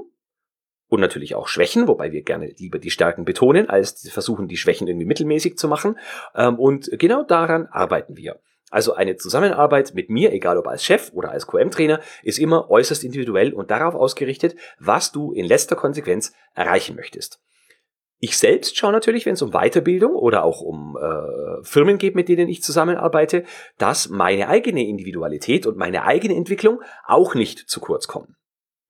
Und 0.87 1.01
natürlich 1.01 1.35
auch 1.35 1.49
Schwächen, 1.49 1.89
wobei 1.89 2.13
wir 2.13 2.23
gerne 2.23 2.55
lieber 2.57 2.79
die 2.79 2.91
Stärken 2.91 3.25
betonen, 3.25 3.69
als 3.69 4.09
versuchen, 4.11 4.47
die 4.47 4.57
Schwächen 4.57 4.87
irgendwie 4.87 5.07
mittelmäßig 5.07 5.57
zu 5.57 5.67
machen. 5.67 5.99
Ähm, 6.37 6.59
und 6.59 6.89
genau 6.99 7.25
daran 7.25 7.67
arbeiten 7.67 8.17
wir. 8.17 8.39
Also 8.71 8.95
eine 8.95 9.17
Zusammenarbeit 9.17 9.95
mit 9.95 10.11
mir, 10.11 10.33
egal 10.33 10.59
ob 10.59 10.67
als 10.67 10.85
Chef 10.85 11.13
oder 11.13 11.31
als 11.31 11.47
QM-Trainer, 11.47 12.01
ist 12.23 12.39
immer 12.39 12.71
äußerst 12.71 13.05
individuell 13.05 13.53
und 13.53 13.71
darauf 13.71 13.95
ausgerichtet, 13.95 14.57
was 14.79 15.13
du 15.13 15.33
in 15.33 15.45
letzter 15.45 15.77
Konsequenz 15.77 16.33
erreichen 16.55 16.97
möchtest. 16.97 17.41
Ich 18.19 18.39
selbst 18.39 18.77
schaue 18.77 18.93
natürlich, 18.93 19.27
wenn 19.27 19.35
es 19.35 19.43
um 19.43 19.51
Weiterbildung 19.51 20.15
oder 20.15 20.45
auch 20.45 20.61
um 20.63 20.97
äh, 20.97 21.63
Firmen 21.63 21.99
geht, 21.99 22.15
mit 22.15 22.29
denen 22.29 22.49
ich 22.49 22.63
zusammenarbeite, 22.63 23.45
dass 23.77 24.09
meine 24.09 24.49
eigene 24.49 24.87
Individualität 24.87 25.67
und 25.67 25.77
meine 25.77 26.05
eigene 26.05 26.35
Entwicklung 26.35 26.81
auch 27.07 27.35
nicht 27.35 27.69
zu 27.69 27.81
kurz 27.81 28.07
kommen. 28.07 28.37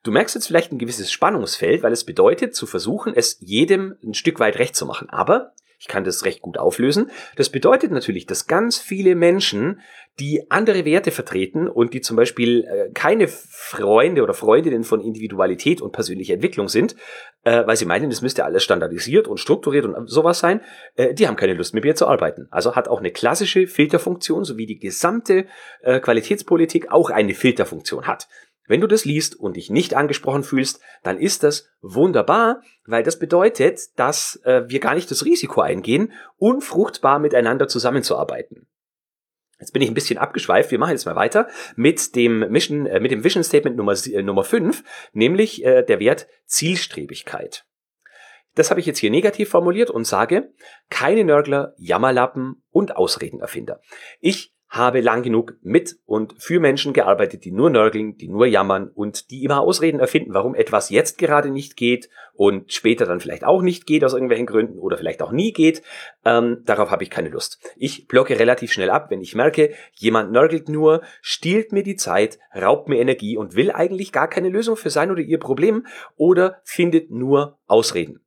Du 0.05 0.13
merkst 0.13 0.35
jetzt 0.35 0.47
vielleicht 0.47 0.71
ein 0.71 0.79
gewisses 0.79 1.11
Spannungsfeld, 1.11 1.83
weil 1.83 1.93
es 1.93 2.05
bedeutet, 2.05 2.55
zu 2.55 2.67
versuchen, 2.67 3.15
es 3.15 3.39
jedem 3.41 3.97
ein 4.05 4.15
Stück 4.15 4.39
weit 4.39 4.59
recht 4.59 4.77
zu 4.77 4.87
machen. 4.87 5.09
Aber 5.09 5.53
ich 5.85 5.89
kann 5.89 6.03
das 6.03 6.25
recht 6.25 6.41
gut 6.41 6.57
auflösen. 6.57 7.11
Das 7.37 7.51
bedeutet 7.51 7.93
natürlich, 7.93 8.25
dass 8.25 8.47
ganz 8.47 8.79
viele 8.79 9.15
Menschen, 9.15 9.83
die 10.19 10.51
andere 10.51 10.87
Werte 10.87 11.11
vertreten 11.11 11.69
und 11.69 11.93
die 11.93 12.01
zum 12.01 12.17
Beispiel 12.17 12.65
äh, 12.65 12.91
keine 12.95 13.29
Freunde 13.29 14.23
oder 14.23 14.33
Freundinnen 14.33 14.83
von 14.83 15.03
Individualität 15.03 15.83
und 15.83 15.93
persönlicher 15.93 16.33
Entwicklung 16.33 16.69
sind, 16.69 16.97
äh, 17.43 17.67
weil 17.67 17.77
sie 17.77 17.85
meinen, 17.85 18.09
das 18.09 18.23
müsste 18.23 18.47
alles 18.47 18.65
standardisiert 18.65 19.29
und 19.29 19.37
strukturiert 19.37 19.85
und 19.85 20.09
sowas 20.09 20.39
sein, 20.39 20.63
äh, 20.95 21.13
die 21.13 21.29
haben 21.29 21.37
keine 21.37 21.53
Lust 21.53 21.75
mit 21.75 21.85
mir 21.85 21.95
zu 21.95 22.07
arbeiten. 22.07 22.49
Also 22.51 22.77
hat 22.77 22.89
auch 22.89 23.01
eine 23.01 23.11
klassische 23.11 23.67
Filterfunktion, 23.67 24.45
so 24.45 24.57
wie 24.57 24.67
die 24.67 24.79
gesamte 24.79 25.47
Qualitätspolitik 25.83 26.91
auch 26.91 27.11
eine 27.11 27.35
Filterfunktion 27.35 28.07
hat. 28.07 28.27
Wenn 28.67 28.81
du 28.81 28.87
das 28.87 29.05
liest 29.05 29.39
und 29.39 29.57
dich 29.57 29.71
nicht 29.71 29.95
angesprochen 29.95 30.43
fühlst, 30.43 30.81
dann 31.03 31.19
ist 31.19 31.43
das 31.43 31.69
wunderbar, 31.83 32.63
weil 32.87 33.03
das 33.03 33.19
bedeutet, 33.19 33.99
dass 33.99 34.41
äh, 34.45 34.63
wir 34.67 34.81
gar 34.81 34.95
nicht 34.95 35.11
das 35.11 35.25
Risiko 35.25 35.61
eingehen, 35.61 36.13
unfruchtbar 36.37 37.19
miteinander 37.19 37.69
zusammenzuarbeiten. 37.69 38.67
Jetzt 39.61 39.73
bin 39.73 39.83
ich 39.83 39.89
ein 39.89 39.95
bisschen 39.95 40.19
abgeschweift. 40.19 40.71
Wir 40.71 40.79
machen 40.79 40.93
jetzt 40.93 41.07
mal 41.07 41.17
weiter 41.17 41.49
mit 41.77 42.17
dem 42.17 42.41
Mission, 42.51 42.87
äh, 42.87 43.01
mit 43.01 43.11
dem 43.11 43.23
Vision 43.23 43.45
Statement 43.45 43.77
Nummer, 43.77 43.95
äh, 44.07 44.23
Nummer 44.23 44.45
5, 44.45 44.83
nämlich 45.13 45.65
äh, 45.65 45.83
der 45.83 46.01
Wert 46.01 46.27
Zielstrebigkeit. 46.47 47.67
Das 48.55 48.71
habe 48.71 48.81
ich 48.81 48.87
jetzt 48.87 48.99
hier 48.99 49.11
negativ 49.11 49.49
formuliert 49.49 49.91
und 49.91 50.07
sage, 50.07 50.53
keine 50.89 51.25
Nörgler, 51.25 51.75
Jammerlappen 51.77 52.63
und 52.71 52.97
Ausredenerfinder. 52.97 53.81
Ich 54.21 54.54
habe 54.75 55.01
lang 55.01 55.23
genug 55.23 55.55
mit 55.63 55.99
und 56.05 56.35
für 56.39 56.59
Menschen 56.59 56.93
gearbeitet, 56.93 57.45
die 57.45 57.53
nur 57.53 57.71
nörgeln, 57.71 58.17
die 58.17 58.27
nur 58.27 58.47
jammern 58.47 58.89
und 58.89 59.31
die 59.31 59.45
immer 59.45 59.61
Ausreden 59.61 60.01
erfinden, 60.01 60.35
warum 60.35 60.57
etwas 60.57 60.91
jetzt 60.91 61.17
gerade 61.17 61.49
nicht 61.49 61.77
geht 61.77 62.09
und 62.33 62.73
später 62.73 63.07
dann 63.07 63.21
vielleicht 63.21 63.45
auch 63.45 63.63
nicht 63.63 63.87
geht 63.87 64.05
aus 64.05 64.15
irgendwelchen 64.15 64.47
Gründen 64.47 64.81
oder 64.81 64.99
vielleicht 64.99 65.23
auch 65.23 65.31
nie 65.31 65.53
geht. 65.53 65.83
Ähm, 66.25 66.63
darauf 66.65 66.91
habe 66.91 67.05
ich 67.05 67.11
keine 67.11 67.29
Lust. 67.29 67.61
Ich 67.77 68.09
blocke 68.09 68.39
relativ 68.39 68.73
schnell 68.73 68.91
ab, 68.91 69.11
wenn 69.11 69.21
ich 69.21 69.37
merke, 69.37 69.71
jemand 69.93 70.33
nörgelt 70.33 70.69
nur, 70.69 71.03
stiehlt 71.23 71.71
mir 71.71 71.85
die 71.85 71.97
Zeit, 71.97 72.41
raubt 72.53 72.89
mir 72.89 72.99
Energie 72.99 73.37
und 73.37 73.55
will 73.55 73.71
eigentlich 73.71 74.11
gar 74.11 74.29
keine 74.29 74.49
Lösung 74.49 74.77
für 74.77 74.91
sein 74.91 75.13
oder 75.13 75.21
ihr 75.21 75.39
Problem 75.39 75.87
oder 76.17 76.61
findet 76.65 77.13
nur 77.13 77.59
Ausreden. 77.67 78.24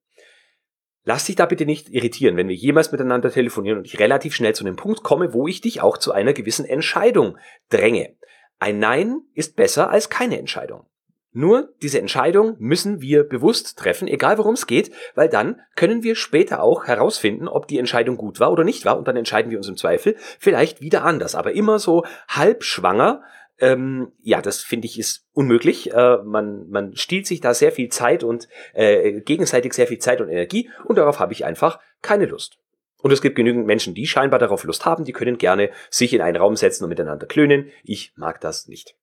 Lass 1.07 1.23
dich 1.23 1.37
da 1.37 1.45
bitte 1.45 1.65
nicht 1.65 1.87
irritieren, 1.87 2.35
wenn 2.35 2.49
wir 2.49 2.55
jemals 2.57 2.91
miteinander 2.91 3.31
telefonieren 3.31 3.77
und 3.77 3.85
ich 3.85 3.97
relativ 3.97 4.35
schnell 4.35 4.53
zu 4.53 4.65
einem 4.65 4.75
Punkt 4.75 5.03
komme, 5.03 5.33
wo 5.33 5.47
ich 5.47 5.61
dich 5.61 5.79
auch 5.79 5.97
zu 5.97 6.11
einer 6.11 6.33
gewissen 6.33 6.65
Entscheidung 6.65 7.37
dränge. 7.69 8.17
Ein 8.59 8.79
Nein 8.79 9.21
ist 9.33 9.55
besser 9.55 9.89
als 9.89 10.09
keine 10.09 10.37
Entscheidung. 10.37 10.85
Nur 11.31 11.73
diese 11.81 12.01
Entscheidung 12.01 12.57
müssen 12.59 12.99
wir 12.99 13.23
bewusst 13.23 13.79
treffen, 13.79 14.09
egal 14.09 14.37
worum 14.37 14.55
es 14.55 14.67
geht, 14.67 14.91
weil 15.15 15.29
dann 15.29 15.61
können 15.77 16.03
wir 16.03 16.15
später 16.15 16.61
auch 16.61 16.87
herausfinden, 16.87 17.47
ob 17.47 17.69
die 17.69 17.79
Entscheidung 17.79 18.17
gut 18.17 18.41
war 18.41 18.51
oder 18.51 18.65
nicht 18.65 18.83
war 18.83 18.97
und 18.97 19.07
dann 19.07 19.15
entscheiden 19.15 19.49
wir 19.49 19.59
uns 19.59 19.69
im 19.69 19.77
Zweifel 19.77 20.17
vielleicht 20.39 20.81
wieder 20.81 21.05
anders. 21.05 21.35
Aber 21.35 21.53
immer 21.53 21.79
so 21.79 22.03
halb 22.27 22.65
schwanger 22.65 23.23
ähm, 23.59 24.11
ja, 24.19 24.41
das 24.41 24.61
finde 24.61 24.87
ich 24.87 24.99
ist 24.99 25.25
unmöglich. 25.33 25.91
Äh, 25.93 26.17
man, 26.23 26.69
man 26.69 26.95
stiehlt 26.95 27.27
sich 27.27 27.41
da 27.41 27.53
sehr 27.53 27.71
viel 27.71 27.89
Zeit 27.89 28.23
und 28.23 28.47
äh, 28.73 29.21
gegenseitig 29.21 29.73
sehr 29.73 29.87
viel 29.87 29.99
Zeit 29.99 30.21
und 30.21 30.29
Energie 30.29 30.69
und 30.85 30.97
darauf 30.97 31.19
habe 31.19 31.33
ich 31.33 31.45
einfach 31.45 31.79
keine 32.01 32.25
Lust. 32.25 32.59
Und 32.99 33.11
es 33.11 33.21
gibt 33.21 33.35
genügend 33.35 33.65
Menschen, 33.65 33.93
die 33.93 34.07
scheinbar 34.07 34.39
darauf 34.39 34.63
Lust 34.63 34.85
haben, 34.85 35.05
die 35.05 35.13
können 35.13 35.37
gerne 35.37 35.71
sich 35.89 36.13
in 36.13 36.21
einen 36.21 36.37
Raum 36.37 36.55
setzen 36.55 36.83
und 36.83 36.89
miteinander 36.89 37.27
klönen. 37.27 37.71
Ich 37.83 38.13
mag 38.15 38.41
das 38.41 38.67
nicht. 38.67 38.95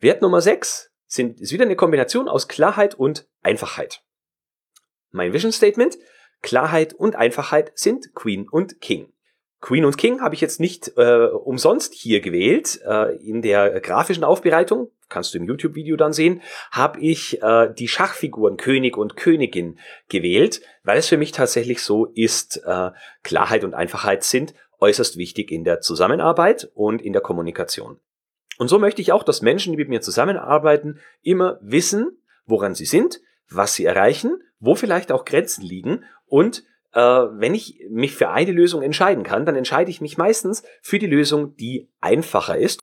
Wert 0.00 0.22
Nummer 0.22 0.40
6 0.40 0.90
sind, 1.06 1.40
ist 1.40 1.52
wieder 1.52 1.64
eine 1.64 1.76
Kombination 1.76 2.28
aus 2.28 2.48
Klarheit 2.48 2.94
und 2.94 3.28
Einfachheit. 3.42 4.02
Mein 5.10 5.32
Vision 5.32 5.52
Statement, 5.52 5.98
Klarheit 6.40 6.94
und 6.94 7.16
Einfachheit 7.16 7.72
sind 7.74 8.14
Queen 8.14 8.48
und 8.48 8.80
King. 8.80 9.11
Queen 9.62 9.84
und 9.84 9.96
King 9.96 10.20
habe 10.20 10.34
ich 10.34 10.40
jetzt 10.40 10.60
nicht 10.60 10.92
äh, 10.98 11.26
umsonst 11.26 11.94
hier 11.94 12.20
gewählt. 12.20 12.80
Äh, 12.84 13.16
in 13.16 13.42
der 13.42 13.80
grafischen 13.80 14.24
Aufbereitung, 14.24 14.90
kannst 15.08 15.32
du 15.32 15.38
im 15.38 15.44
YouTube-Video 15.44 15.96
dann 15.96 16.12
sehen, 16.12 16.42
habe 16.72 17.00
ich 17.00 17.40
äh, 17.42 17.72
die 17.72 17.86
Schachfiguren 17.86 18.56
König 18.56 18.98
und 18.98 19.16
Königin 19.16 19.78
gewählt, 20.08 20.62
weil 20.82 20.98
es 20.98 21.08
für 21.08 21.16
mich 21.16 21.30
tatsächlich 21.30 21.80
so 21.80 22.06
ist, 22.06 22.60
äh, 22.66 22.90
Klarheit 23.22 23.62
und 23.62 23.72
Einfachheit 23.72 24.24
sind 24.24 24.52
äußerst 24.80 25.16
wichtig 25.16 25.52
in 25.52 25.62
der 25.62 25.80
Zusammenarbeit 25.80 26.68
und 26.74 27.00
in 27.00 27.12
der 27.12 27.22
Kommunikation. 27.22 28.00
Und 28.58 28.66
so 28.66 28.80
möchte 28.80 29.00
ich 29.00 29.12
auch, 29.12 29.22
dass 29.22 29.42
Menschen, 29.42 29.72
die 29.72 29.76
mit 29.76 29.88
mir 29.88 30.00
zusammenarbeiten, 30.00 30.98
immer 31.22 31.60
wissen, 31.62 32.20
woran 32.46 32.74
sie 32.74 32.84
sind, 32.84 33.20
was 33.48 33.74
sie 33.74 33.84
erreichen, 33.84 34.42
wo 34.58 34.74
vielleicht 34.74 35.12
auch 35.12 35.24
Grenzen 35.24 35.62
liegen 35.62 36.04
und 36.26 36.64
äh, 36.92 37.00
wenn 37.00 37.54
ich 37.54 37.84
mich 37.90 38.14
für 38.14 38.30
eine 38.30 38.52
Lösung 38.52 38.82
entscheiden 38.82 39.24
kann, 39.24 39.46
dann 39.46 39.56
entscheide 39.56 39.90
ich 39.90 40.00
mich 40.00 40.18
meistens 40.18 40.62
für 40.82 40.98
die 40.98 41.06
Lösung, 41.06 41.56
die 41.56 41.90
einfacher 42.00 42.56
ist. 42.56 42.80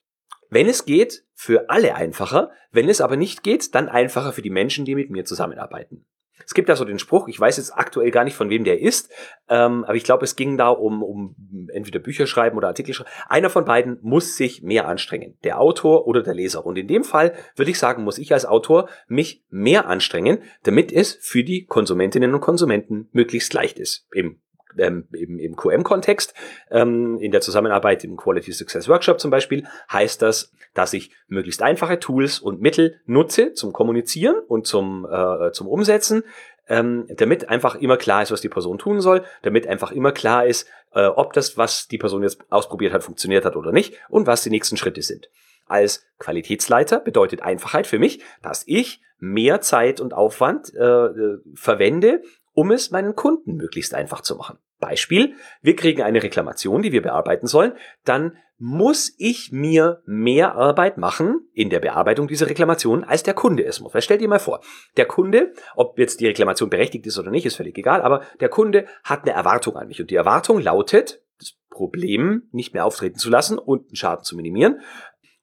Wenn 0.49 0.67
es 0.67 0.85
geht, 0.85 1.23
für 1.35 1.69
alle 1.69 1.95
einfacher. 1.95 2.51
Wenn 2.71 2.89
es 2.89 3.01
aber 3.01 3.15
nicht 3.15 3.43
geht, 3.43 3.73
dann 3.75 3.87
einfacher 3.87 4.33
für 4.33 4.41
die 4.41 4.49
Menschen, 4.49 4.83
die 4.83 4.95
mit 4.95 5.09
mir 5.09 5.23
zusammenarbeiten. 5.23 6.05
Es 6.45 6.53
gibt 6.53 6.69
da 6.69 6.75
so 6.75 6.85
den 6.85 6.99
Spruch, 6.99 7.27
ich 7.27 7.39
weiß 7.39 7.57
jetzt 7.57 7.71
aktuell 7.71 8.11
gar 8.11 8.23
nicht, 8.23 8.35
von 8.35 8.49
wem 8.49 8.63
der 8.63 8.81
ist, 8.81 9.11
ähm, 9.49 9.83
aber 9.83 9.95
ich 9.95 10.03
glaube, 10.03 10.23
es 10.23 10.35
ging 10.35 10.57
da 10.57 10.69
um, 10.69 11.03
um 11.03 11.35
entweder 11.71 11.99
Bücher 11.99 12.27
schreiben 12.27 12.57
oder 12.57 12.67
Artikel 12.67 12.93
schreiben. 12.93 13.09
Einer 13.27 13.49
von 13.49 13.65
beiden 13.65 13.99
muss 14.01 14.35
sich 14.35 14.61
mehr 14.63 14.87
anstrengen, 14.87 15.37
der 15.43 15.59
Autor 15.59 16.07
oder 16.07 16.23
der 16.23 16.33
Leser. 16.33 16.65
Und 16.65 16.77
in 16.77 16.87
dem 16.87 17.03
Fall 17.03 17.33
würde 17.55 17.71
ich 17.71 17.79
sagen, 17.79 18.03
muss 18.03 18.17
ich 18.17 18.33
als 18.33 18.45
Autor 18.45 18.89
mich 19.07 19.43
mehr 19.49 19.87
anstrengen, 19.87 20.39
damit 20.63 20.91
es 20.91 21.17
für 21.21 21.43
die 21.43 21.65
Konsumentinnen 21.65 22.33
und 22.33 22.41
Konsumenten 22.41 23.09
möglichst 23.11 23.53
leicht 23.53 23.79
ist. 23.79 24.07
Im 24.13 24.39
ähm, 24.79 25.07
im, 25.11 25.39
im 25.39 25.55
QM-Kontext, 25.55 26.33
ähm, 26.71 27.19
in 27.19 27.31
der 27.31 27.41
Zusammenarbeit 27.41 28.03
im 28.03 28.17
Quality 28.17 28.51
Success 28.51 28.87
Workshop 28.87 29.19
zum 29.19 29.31
Beispiel, 29.31 29.65
heißt 29.91 30.21
das, 30.21 30.51
dass 30.73 30.93
ich 30.93 31.11
möglichst 31.27 31.61
einfache 31.61 31.99
Tools 31.99 32.39
und 32.39 32.61
Mittel 32.61 32.99
nutze 33.05 33.53
zum 33.53 33.73
Kommunizieren 33.73 34.35
und 34.47 34.67
zum, 34.67 35.07
äh, 35.09 35.51
zum 35.51 35.67
Umsetzen, 35.67 36.23
ähm, 36.67 37.07
damit 37.09 37.49
einfach 37.49 37.75
immer 37.75 37.97
klar 37.97 38.21
ist, 38.21 38.31
was 38.31 38.41
die 38.41 38.49
Person 38.49 38.77
tun 38.77 39.01
soll, 39.01 39.23
damit 39.41 39.67
einfach 39.67 39.91
immer 39.91 40.11
klar 40.11 40.45
ist, 40.45 40.67
äh, 40.93 41.05
ob 41.05 41.33
das, 41.33 41.57
was 41.57 41.87
die 41.87 41.97
Person 41.97 42.23
jetzt 42.23 42.39
ausprobiert 42.49 42.93
hat, 42.93 43.03
funktioniert 43.03 43.45
hat 43.45 43.55
oder 43.55 43.71
nicht 43.71 43.95
und 44.07 44.27
was 44.27 44.43
die 44.43 44.51
nächsten 44.51 44.77
Schritte 44.77 45.01
sind. 45.01 45.29
Als 45.65 46.05
Qualitätsleiter 46.19 46.99
bedeutet 46.99 47.41
Einfachheit 47.41 47.87
für 47.87 47.99
mich, 47.99 48.23
dass 48.41 48.63
ich 48.65 49.01
mehr 49.19 49.61
Zeit 49.61 49.99
und 49.99 50.13
Aufwand 50.13 50.73
äh, 50.73 50.83
äh 50.83 51.39
verwende, 51.53 52.21
um 52.53 52.71
es 52.71 52.91
meinen 52.91 53.15
Kunden 53.15 53.55
möglichst 53.55 53.93
einfach 53.93 54.21
zu 54.21 54.35
machen. 54.35 54.57
Beispiel, 54.79 55.35
wir 55.61 55.75
kriegen 55.75 56.01
eine 56.01 56.23
Reklamation, 56.23 56.81
die 56.81 56.91
wir 56.91 57.01
bearbeiten 57.01 57.47
sollen, 57.47 57.73
dann 58.05 58.37
muss 58.59 59.15
ich 59.17 59.51
mir 59.53 60.03
mehr 60.05 60.55
Arbeit 60.55 60.97
machen 60.97 61.47
in 61.53 61.69
der 61.69 61.79
Bearbeitung 61.79 62.27
dieser 62.27 62.49
Reklamation, 62.49 63.05
als 63.05 63.23
der 63.23 63.33
Kunde 63.33 63.63
es 63.63 63.79
muss. 63.79 63.93
Weil 63.93 64.01
stell 64.01 64.17
dir 64.17 64.27
mal 64.27 64.39
vor, 64.39 64.59
der 64.97 65.05
Kunde, 65.05 65.53
ob 65.75 65.97
jetzt 65.97 66.19
die 66.19 66.27
Reklamation 66.27 66.69
berechtigt 66.69 67.07
ist 67.07 67.17
oder 67.17 67.31
nicht, 67.31 67.45
ist 67.45 67.55
völlig 67.55 67.77
egal, 67.77 68.01
aber 68.01 68.21
der 68.41 68.49
Kunde 68.49 68.85
hat 69.05 69.23
eine 69.23 69.31
Erwartung 69.31 69.77
an 69.77 69.87
mich 69.87 70.01
und 70.01 70.11
die 70.11 70.15
Erwartung 70.15 70.59
lautet, 70.59 71.23
das 71.39 71.53
Problem 71.69 72.49
nicht 72.51 72.73
mehr 72.73 72.85
auftreten 72.85 73.17
zu 73.17 73.29
lassen 73.29 73.57
und 73.57 73.87
einen 73.87 73.95
Schaden 73.95 74.25
zu 74.25 74.35
minimieren. 74.35 74.81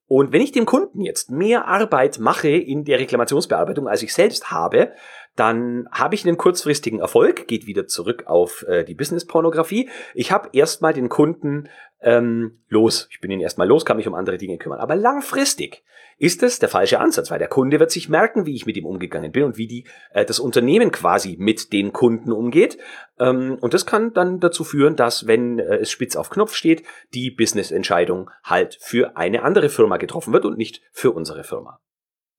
Und 0.08 0.32
wenn 0.32 0.42
ich 0.42 0.52
dem 0.52 0.66
Kunden 0.66 1.00
jetzt 1.00 1.30
mehr 1.30 1.66
Arbeit 1.66 2.18
mache 2.20 2.48
in 2.48 2.84
der 2.84 3.00
Reklamationsbearbeitung, 3.00 3.88
als 3.88 4.02
ich 4.02 4.14
selbst 4.14 4.50
habe, 4.50 4.92
dann 5.36 5.86
habe 5.92 6.14
ich 6.14 6.26
einen 6.26 6.38
kurzfristigen 6.38 7.00
Erfolg, 7.00 7.46
geht 7.46 7.66
wieder 7.66 7.86
zurück 7.86 8.24
auf 8.26 8.64
äh, 8.68 8.84
die 8.84 8.94
Business-Pornografie. 8.94 9.88
Ich 10.14 10.32
habe 10.32 10.48
erstmal 10.52 10.94
den 10.94 11.08
Kunden 11.08 11.68
ähm, 12.00 12.58
los. 12.68 13.08
Ich 13.10 13.20
bin 13.20 13.30
ihn 13.30 13.40
erstmal 13.40 13.68
los, 13.68 13.84
kann 13.84 13.98
mich 13.98 14.08
um 14.08 14.14
andere 14.14 14.38
Dinge 14.38 14.58
kümmern. 14.58 14.80
Aber 14.80 14.96
langfristig 14.96 15.84
ist 16.18 16.42
es 16.42 16.58
der 16.58 16.70
falsche 16.70 17.00
Ansatz, 17.00 17.30
weil 17.30 17.38
der 17.38 17.48
Kunde 17.48 17.78
wird 17.78 17.90
sich 17.90 18.08
merken, 18.08 18.46
wie 18.46 18.54
ich 18.54 18.64
mit 18.64 18.76
ihm 18.76 18.86
umgegangen 18.86 19.32
bin 19.32 19.42
und 19.42 19.58
wie 19.58 19.66
die, 19.66 19.84
äh, 20.12 20.24
das 20.24 20.40
Unternehmen 20.40 20.90
quasi 20.90 21.36
mit 21.38 21.72
den 21.72 21.92
Kunden 21.92 22.32
umgeht. 22.32 22.78
Ähm, 23.18 23.58
und 23.60 23.74
das 23.74 23.84
kann 23.84 24.14
dann 24.14 24.40
dazu 24.40 24.64
führen, 24.64 24.96
dass, 24.96 25.26
wenn 25.26 25.58
äh, 25.58 25.76
es 25.76 25.90
spitz 25.90 26.16
auf 26.16 26.30
Knopf 26.30 26.54
steht, 26.54 26.82
die 27.12 27.30
Business-Entscheidung 27.30 28.30
halt 28.42 28.78
für 28.80 29.16
eine 29.16 29.42
andere 29.42 29.68
Firma 29.68 29.98
getroffen 29.98 30.32
wird 30.32 30.46
und 30.46 30.56
nicht 30.56 30.80
für 30.92 31.10
unsere 31.12 31.44
Firma. 31.44 31.80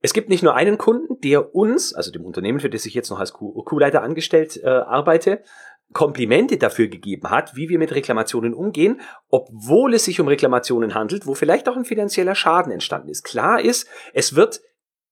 Es 0.02 0.14
gibt 0.14 0.30
nicht 0.30 0.44
nur 0.44 0.56
einen 0.56 0.78
Kunden, 0.78 1.20
der 1.22 1.56
uns, 1.56 1.94
also 1.94 2.12
dem 2.12 2.24
Unternehmen, 2.24 2.60
für 2.60 2.70
das 2.70 2.86
ich 2.86 2.94
jetzt 2.94 3.10
noch 3.10 3.20
als 3.20 3.34
Q-Leiter 3.34 4.04
angestellt 4.04 4.62
äh, 4.64 4.68
arbeite, 4.68 5.42
Komplimente 5.94 6.58
dafür 6.58 6.88
gegeben 6.88 7.30
hat, 7.30 7.56
wie 7.56 7.70
wir 7.70 7.80
mit 7.80 7.96
Reklamationen 7.96 8.54
umgehen, 8.54 9.00
obwohl 9.30 9.94
es 9.94 10.06
sich 10.06 10.20
um 10.20 10.28
Reklamationen 10.28 10.94
handelt, 10.94 11.26
wo 11.26 11.34
vielleicht 11.34 11.70
auch 11.70 11.78
ein 11.78 11.86
finanzieller 11.86 12.36
Schaden 12.36 12.74
entstanden 12.74 13.10
ist. 13.10 13.24
Klar 13.24 13.62
ist, 13.62 13.88
es 14.14 14.36
wird 14.36 14.62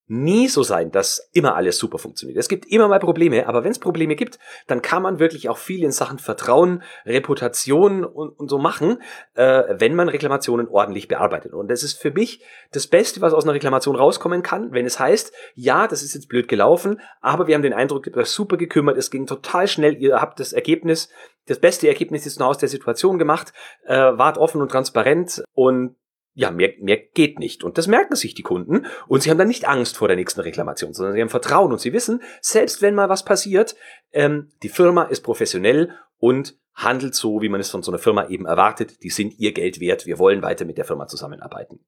nie 0.07 0.47
so 0.47 0.61
sein, 0.61 0.91
dass 0.91 1.29
immer 1.33 1.55
alles 1.55 1.77
super 1.77 1.97
funktioniert. 1.97 2.37
Es 2.37 2.47
gibt 2.47 2.65
immer 2.67 2.87
mal 2.87 2.99
Probleme, 2.99 3.47
aber 3.47 3.63
wenn 3.63 3.71
es 3.71 3.79
Probleme 3.79 4.15
gibt, 4.15 4.37
dann 4.67 4.81
kann 4.81 5.01
man 5.01 5.19
wirklich 5.19 5.49
auch 5.49 5.57
viel 5.57 5.83
in 5.83 5.91
Sachen 5.91 6.19
Vertrauen, 6.19 6.83
Reputation 7.05 8.05
und, 8.05 8.29
und 8.29 8.49
so 8.49 8.59
machen, 8.59 9.01
äh, 9.33 9.63
wenn 9.69 9.95
man 9.95 10.07
Reklamationen 10.07 10.67
ordentlich 10.67 11.07
bearbeitet. 11.07 11.53
Und 11.53 11.69
das 11.69 11.81
ist 11.81 11.99
für 11.99 12.11
mich 12.11 12.43
das 12.71 12.87
Beste, 12.87 13.21
was 13.21 13.33
aus 13.33 13.45
einer 13.45 13.53
Reklamation 13.53 13.95
rauskommen 13.95 14.43
kann, 14.43 14.71
wenn 14.73 14.85
es 14.85 14.99
heißt, 14.99 15.33
ja, 15.55 15.87
das 15.87 16.03
ist 16.03 16.13
jetzt 16.13 16.29
blöd 16.29 16.47
gelaufen, 16.47 17.01
aber 17.21 17.47
wir 17.47 17.55
haben 17.55 17.63
den 17.63 17.73
Eindruck, 17.73 18.05
ihr 18.05 18.13
habt 18.15 18.27
super 18.27 18.57
gekümmert, 18.57 18.97
es 18.97 19.09
ging 19.09 19.25
total 19.25 19.67
schnell, 19.67 19.97
ihr 20.01 20.21
habt 20.21 20.39
das 20.39 20.53
Ergebnis, 20.53 21.09
das 21.47 21.59
beste 21.59 21.87
Ergebnis 21.87 22.25
jetzt 22.25 22.39
noch 22.39 22.47
aus 22.47 22.57
der 22.57 22.69
Situation 22.69 23.17
gemacht, 23.17 23.53
äh, 23.85 23.95
wart 23.95 24.37
offen 24.37 24.61
und 24.61 24.69
transparent 24.69 25.43
und 25.53 25.95
ja, 26.35 26.51
mehr, 26.51 26.73
mehr 26.79 26.97
geht 26.97 27.39
nicht. 27.39 27.63
Und 27.63 27.77
das 27.77 27.87
merken 27.87 28.15
sich 28.15 28.35
die 28.35 28.43
Kunden 28.43 28.85
und 29.07 29.23
sie 29.23 29.31
haben 29.31 29.37
dann 29.37 29.47
nicht 29.47 29.67
Angst 29.67 29.97
vor 29.97 30.09
der 30.09 30.17
nächsten 30.17 30.41
Reklamation, 30.41 30.93
sondern 30.93 31.15
sie 31.15 31.21
haben 31.21 31.29
Vertrauen 31.29 31.71
und 31.71 31.79
sie 31.79 31.93
wissen, 31.93 32.21
selbst 32.41 32.81
wenn 32.81 32.93
mal 32.93 33.09
was 33.09 33.23
passiert, 33.23 33.75
ähm, 34.11 34.51
die 34.61 34.69
Firma 34.69 35.03
ist 35.03 35.21
professionell 35.21 35.91
und 36.17 36.59
handelt 36.73 37.15
so, 37.15 37.41
wie 37.41 37.49
man 37.49 37.61
es 37.61 37.69
von 37.69 37.83
so 37.83 37.91
einer 37.91 37.99
Firma 37.99 38.27
eben 38.27 38.45
erwartet. 38.45 39.01
Die 39.01 39.09
sind 39.09 39.39
ihr 39.39 39.53
Geld 39.53 39.79
wert. 39.79 40.05
Wir 40.05 40.19
wollen 40.19 40.41
weiter 40.41 40.65
mit 40.65 40.77
der 40.77 40.85
Firma 40.85 41.07
zusammenarbeiten. 41.07 41.79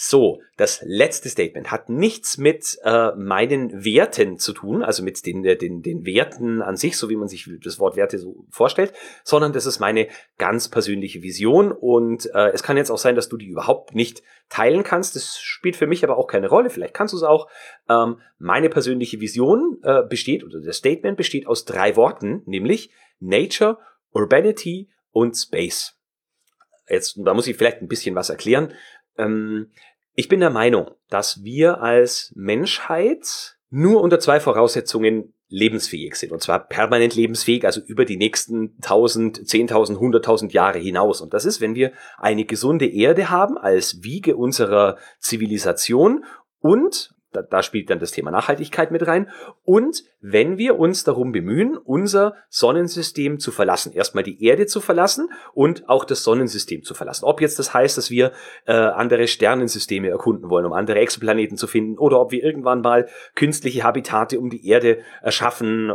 So, 0.00 0.40
das 0.56 0.80
letzte 0.86 1.28
Statement 1.28 1.72
hat 1.72 1.88
nichts 1.88 2.38
mit 2.38 2.78
äh, 2.84 3.10
meinen 3.16 3.84
Werten 3.84 4.38
zu 4.38 4.52
tun, 4.52 4.84
also 4.84 5.02
mit 5.02 5.26
den, 5.26 5.44
äh, 5.44 5.56
den, 5.56 5.82
den 5.82 6.06
Werten 6.06 6.62
an 6.62 6.76
sich, 6.76 6.96
so 6.96 7.10
wie 7.10 7.16
man 7.16 7.26
sich 7.26 7.50
das 7.64 7.80
Wort 7.80 7.96
Werte 7.96 8.16
so 8.20 8.46
vorstellt, 8.48 8.92
sondern 9.24 9.52
das 9.52 9.66
ist 9.66 9.80
meine 9.80 10.06
ganz 10.36 10.68
persönliche 10.68 11.24
Vision 11.24 11.72
und 11.72 12.32
äh, 12.32 12.50
es 12.50 12.62
kann 12.62 12.76
jetzt 12.76 12.92
auch 12.92 12.98
sein, 12.98 13.16
dass 13.16 13.28
du 13.28 13.36
die 13.36 13.48
überhaupt 13.48 13.96
nicht 13.96 14.22
teilen 14.48 14.84
kannst. 14.84 15.16
Das 15.16 15.36
spielt 15.40 15.74
für 15.74 15.88
mich 15.88 16.04
aber 16.04 16.16
auch 16.16 16.28
keine 16.28 16.48
Rolle, 16.48 16.70
vielleicht 16.70 16.94
kannst 16.94 17.12
du 17.12 17.16
es 17.16 17.24
auch. 17.24 17.48
Ähm, 17.88 18.20
meine 18.38 18.70
persönliche 18.70 19.20
Vision 19.20 19.78
äh, 19.82 20.04
besteht, 20.08 20.44
oder 20.44 20.60
das 20.60 20.76
Statement 20.76 21.16
besteht 21.16 21.48
aus 21.48 21.64
drei 21.64 21.96
Worten, 21.96 22.42
nämlich 22.46 22.92
Nature, 23.18 23.78
Urbanity 24.12 24.90
und 25.10 25.34
Space. 25.34 25.98
Jetzt, 26.88 27.18
da 27.22 27.34
muss 27.34 27.46
ich 27.46 27.56
vielleicht 27.56 27.82
ein 27.82 27.88
bisschen 27.88 28.14
was 28.14 28.30
erklären. 28.30 28.72
Ähm, 29.18 29.70
ich 30.14 30.28
bin 30.28 30.40
der 30.40 30.50
Meinung, 30.50 30.90
dass 31.10 31.44
wir 31.44 31.82
als 31.82 32.32
Menschheit 32.34 33.56
nur 33.70 34.00
unter 34.00 34.18
zwei 34.18 34.40
Voraussetzungen 34.40 35.34
lebensfähig 35.48 36.14
sind. 36.16 36.32
Und 36.32 36.42
zwar 36.42 36.66
permanent 36.66 37.14
lebensfähig, 37.14 37.64
also 37.64 37.80
über 37.80 38.04
die 38.04 38.16
nächsten 38.16 38.74
1000, 38.82 39.38
10.000, 39.38 39.96
100.000 39.96 40.52
Jahre 40.52 40.78
hinaus. 40.78 41.20
Und 41.20 41.34
das 41.34 41.44
ist, 41.44 41.60
wenn 41.60 41.74
wir 41.74 41.92
eine 42.18 42.44
gesunde 42.44 42.86
Erde 42.86 43.30
haben 43.30 43.56
als 43.56 44.02
Wiege 44.02 44.36
unserer 44.36 44.98
Zivilisation 45.18 46.24
und 46.60 47.14
da, 47.32 47.42
da 47.42 47.62
spielt 47.62 47.90
dann 47.90 47.98
das 47.98 48.10
Thema 48.10 48.30
Nachhaltigkeit 48.30 48.90
mit 48.90 49.06
rein. 49.06 49.30
Und 49.64 50.04
wenn 50.20 50.58
wir 50.58 50.78
uns 50.78 51.04
darum 51.04 51.32
bemühen, 51.32 51.76
unser 51.76 52.34
Sonnensystem 52.48 53.38
zu 53.38 53.52
verlassen, 53.52 53.92
erstmal 53.92 54.24
die 54.24 54.42
Erde 54.44 54.66
zu 54.66 54.80
verlassen 54.80 55.30
und 55.52 55.88
auch 55.88 56.04
das 56.04 56.24
Sonnensystem 56.24 56.82
zu 56.82 56.94
verlassen. 56.94 57.24
Ob 57.24 57.40
jetzt 57.40 57.58
das 57.58 57.74
heißt, 57.74 57.98
dass 57.98 58.10
wir 58.10 58.32
äh, 58.66 58.72
andere 58.72 59.28
Sternensysteme 59.28 60.08
erkunden 60.08 60.50
wollen, 60.50 60.66
um 60.66 60.72
andere 60.72 60.98
Exoplaneten 60.98 61.56
zu 61.56 61.66
finden, 61.66 61.98
oder 61.98 62.20
ob 62.20 62.32
wir 62.32 62.42
irgendwann 62.42 62.80
mal 62.80 63.08
künstliche 63.34 63.82
Habitate 63.82 64.40
um 64.40 64.50
die 64.50 64.66
Erde 64.66 64.98
erschaffen 65.22 65.92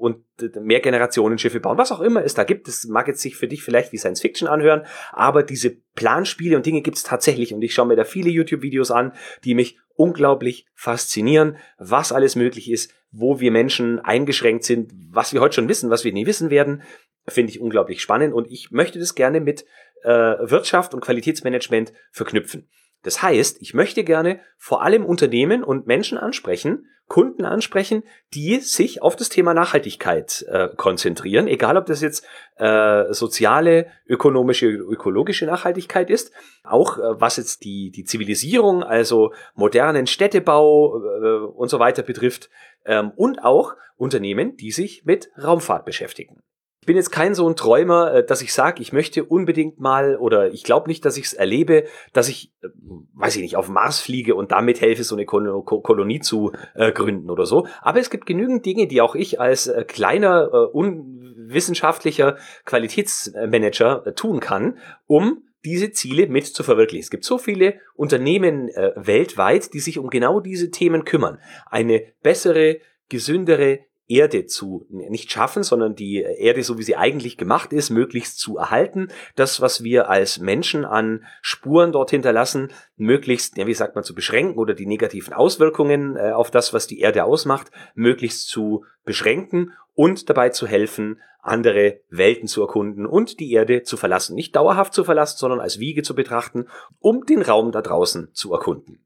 und 0.00 0.24
mehr 0.58 0.80
Generationenschiffe 0.80 1.60
bauen, 1.60 1.76
was 1.76 1.92
auch 1.92 2.00
immer 2.00 2.24
es 2.24 2.34
da 2.34 2.44
gibt. 2.44 2.66
Das 2.66 2.86
mag 2.86 3.06
jetzt 3.06 3.20
sich 3.20 3.36
für 3.36 3.46
dich 3.46 3.62
vielleicht 3.62 3.92
wie 3.92 3.98
Science 3.98 4.22
Fiction 4.22 4.48
anhören, 4.48 4.86
aber 5.12 5.42
diese 5.42 5.76
Planspiele 5.94 6.56
und 6.56 6.64
Dinge 6.64 6.80
gibt 6.80 6.96
es 6.96 7.02
tatsächlich 7.02 7.52
und 7.52 7.60
ich 7.62 7.74
schaue 7.74 7.86
mir 7.86 7.96
da 7.96 8.04
viele 8.04 8.30
YouTube-Videos 8.30 8.90
an, 8.90 9.12
die 9.44 9.54
mich 9.54 9.78
unglaublich 9.94 10.66
faszinieren, 10.74 11.58
was 11.78 12.12
alles 12.12 12.34
möglich 12.34 12.70
ist, 12.70 12.94
wo 13.12 13.40
wir 13.40 13.50
Menschen 13.50 13.98
eingeschränkt 13.98 14.64
sind, 14.64 14.90
was 15.10 15.34
wir 15.34 15.42
heute 15.42 15.56
schon 15.56 15.68
wissen, 15.68 15.90
was 15.90 16.04
wir 16.04 16.12
nie 16.14 16.26
wissen 16.26 16.48
werden, 16.48 16.82
finde 17.28 17.50
ich 17.50 17.60
unglaublich 17.60 18.00
spannend 18.00 18.32
und 18.32 18.50
ich 18.50 18.70
möchte 18.70 18.98
das 18.98 19.14
gerne 19.14 19.40
mit 19.40 19.66
äh, 20.02 20.08
Wirtschaft 20.08 20.94
und 20.94 21.02
Qualitätsmanagement 21.02 21.92
verknüpfen. 22.10 22.70
Das 23.02 23.22
heißt, 23.22 23.58
ich 23.60 23.74
möchte 23.74 24.04
gerne 24.04 24.40
vor 24.56 24.82
allem 24.82 25.04
Unternehmen 25.04 25.62
und 25.62 25.86
Menschen 25.86 26.16
ansprechen, 26.16 26.86
Kunden 27.10 27.44
ansprechen, 27.44 28.04
die 28.34 28.60
sich 28.60 29.02
auf 29.02 29.16
das 29.16 29.30
Thema 29.30 29.52
Nachhaltigkeit 29.52 30.46
äh, 30.48 30.68
konzentrieren, 30.76 31.48
egal 31.48 31.76
ob 31.76 31.86
das 31.86 32.00
jetzt 32.02 32.24
äh, 32.54 33.12
soziale, 33.12 33.88
ökonomische, 34.06 34.68
ökologische 34.68 35.44
Nachhaltigkeit 35.44 36.08
ist, 36.08 36.30
auch 36.62 36.98
äh, 36.98 37.20
was 37.20 37.36
jetzt 37.36 37.64
die, 37.64 37.90
die 37.90 38.04
Zivilisierung, 38.04 38.84
also 38.84 39.32
modernen 39.54 40.06
Städtebau 40.06 41.02
äh, 41.02 41.46
und 41.48 41.68
so 41.68 41.80
weiter 41.80 42.04
betrifft, 42.04 42.48
ähm, 42.86 43.10
und 43.16 43.42
auch 43.42 43.74
Unternehmen, 43.96 44.56
die 44.56 44.70
sich 44.70 45.04
mit 45.04 45.30
Raumfahrt 45.36 45.84
beschäftigen. 45.84 46.44
Ich 46.90 46.92
bin 46.92 46.96
jetzt 46.96 47.12
kein 47.12 47.36
so 47.36 47.48
ein 47.48 47.54
Träumer, 47.54 48.14
äh, 48.14 48.26
dass 48.26 48.42
ich 48.42 48.52
sage, 48.52 48.82
ich 48.82 48.92
möchte 48.92 49.22
unbedingt 49.22 49.78
mal 49.78 50.16
oder 50.16 50.52
ich 50.52 50.64
glaube 50.64 50.88
nicht, 50.88 51.04
dass 51.04 51.16
ich 51.16 51.26
es 51.26 51.32
erlebe, 51.34 51.84
dass 52.12 52.28
ich, 52.28 52.52
äh, 52.64 52.68
weiß 53.14 53.36
ich 53.36 53.42
nicht, 53.42 53.54
auf 53.54 53.68
Mars 53.68 54.00
fliege 54.00 54.34
und 54.34 54.50
damit 54.50 54.80
helfe, 54.80 55.04
so 55.04 55.14
eine 55.14 55.24
Kolonie 55.24 56.18
zu 56.18 56.50
äh, 56.74 56.90
gründen 56.90 57.30
oder 57.30 57.46
so. 57.46 57.68
Aber 57.80 58.00
es 58.00 58.10
gibt 58.10 58.26
genügend 58.26 58.66
Dinge, 58.66 58.88
die 58.88 59.02
auch 59.02 59.14
ich 59.14 59.38
als 59.38 59.70
kleiner, 59.86 60.74
unwissenschaftlicher 60.74 62.38
Qualitätsmanager 62.64 64.12
tun 64.16 64.40
kann, 64.40 64.76
um 65.06 65.44
diese 65.64 65.92
Ziele 65.92 66.26
mit 66.26 66.48
zu 66.48 66.64
verwirklichen. 66.64 67.04
Es 67.04 67.10
gibt 67.10 67.24
so 67.24 67.38
viele 67.38 67.74
Unternehmen 67.94 68.68
äh, 68.68 68.90
weltweit, 68.96 69.74
die 69.74 69.80
sich 69.80 70.00
um 70.00 70.10
genau 70.10 70.40
diese 70.40 70.72
Themen 70.72 71.04
kümmern. 71.04 71.38
Eine 71.66 72.02
bessere, 72.24 72.78
gesündere, 73.08 73.78
Erde 74.10 74.46
zu 74.46 74.86
nicht 74.88 75.30
schaffen, 75.30 75.62
sondern 75.62 75.94
die 75.94 76.22
Erde, 76.22 76.62
so 76.62 76.78
wie 76.78 76.82
sie 76.82 76.96
eigentlich 76.96 77.36
gemacht 77.36 77.72
ist, 77.72 77.90
möglichst 77.90 78.38
zu 78.38 78.58
erhalten. 78.58 79.08
Das, 79.36 79.60
was 79.60 79.84
wir 79.84 80.10
als 80.10 80.38
Menschen 80.38 80.84
an 80.84 81.24
Spuren 81.40 81.92
dort 81.92 82.10
hinterlassen, 82.10 82.72
möglichst, 82.96 83.56
ja, 83.56 83.66
wie 83.66 83.74
sagt 83.74 83.94
man, 83.94 84.04
zu 84.04 84.14
beschränken 84.14 84.58
oder 84.58 84.74
die 84.74 84.86
negativen 84.86 85.32
Auswirkungen 85.32 86.16
äh, 86.16 86.32
auf 86.32 86.50
das, 86.50 86.72
was 86.74 86.86
die 86.86 87.00
Erde 87.00 87.24
ausmacht, 87.24 87.70
möglichst 87.94 88.48
zu 88.48 88.84
beschränken 89.04 89.72
und 89.94 90.28
dabei 90.28 90.50
zu 90.50 90.66
helfen, 90.66 91.20
andere 91.42 92.00
Welten 92.10 92.48
zu 92.48 92.60
erkunden 92.62 93.06
und 93.06 93.40
die 93.40 93.52
Erde 93.52 93.82
zu 93.82 93.96
verlassen. 93.96 94.34
Nicht 94.34 94.56
dauerhaft 94.56 94.92
zu 94.92 95.04
verlassen, 95.04 95.38
sondern 95.38 95.60
als 95.60 95.78
Wiege 95.78 96.02
zu 96.02 96.14
betrachten, 96.14 96.66
um 96.98 97.24
den 97.24 97.42
Raum 97.42 97.72
da 97.72 97.80
draußen 97.80 98.30
zu 98.32 98.52
erkunden. 98.52 99.04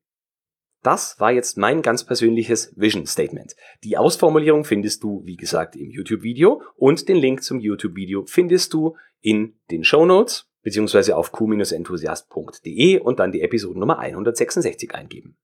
Das 0.84 1.18
war 1.18 1.32
jetzt 1.32 1.56
mein 1.56 1.80
ganz 1.80 2.04
persönliches 2.04 2.74
Vision 2.76 3.06
Statement. 3.06 3.56
Die 3.84 3.96
Ausformulierung 3.96 4.64
findest 4.64 5.02
du, 5.02 5.22
wie 5.24 5.36
gesagt, 5.36 5.76
im 5.76 5.90
YouTube-Video 5.90 6.60
und 6.76 7.08
den 7.08 7.16
Link 7.16 7.42
zum 7.42 7.58
YouTube-Video 7.58 8.26
findest 8.26 8.74
du 8.74 8.94
in 9.22 9.54
den 9.70 9.82
Show 9.82 10.04
Notes 10.04 10.50
beziehungsweise 10.62 11.16
auf 11.16 11.32
q-enthusiast.de 11.32 12.98
und 12.98 13.18
dann 13.18 13.32
die 13.32 13.40
Episodennummer 13.40 13.98
166 13.98 14.94
eingeben. 14.94 15.38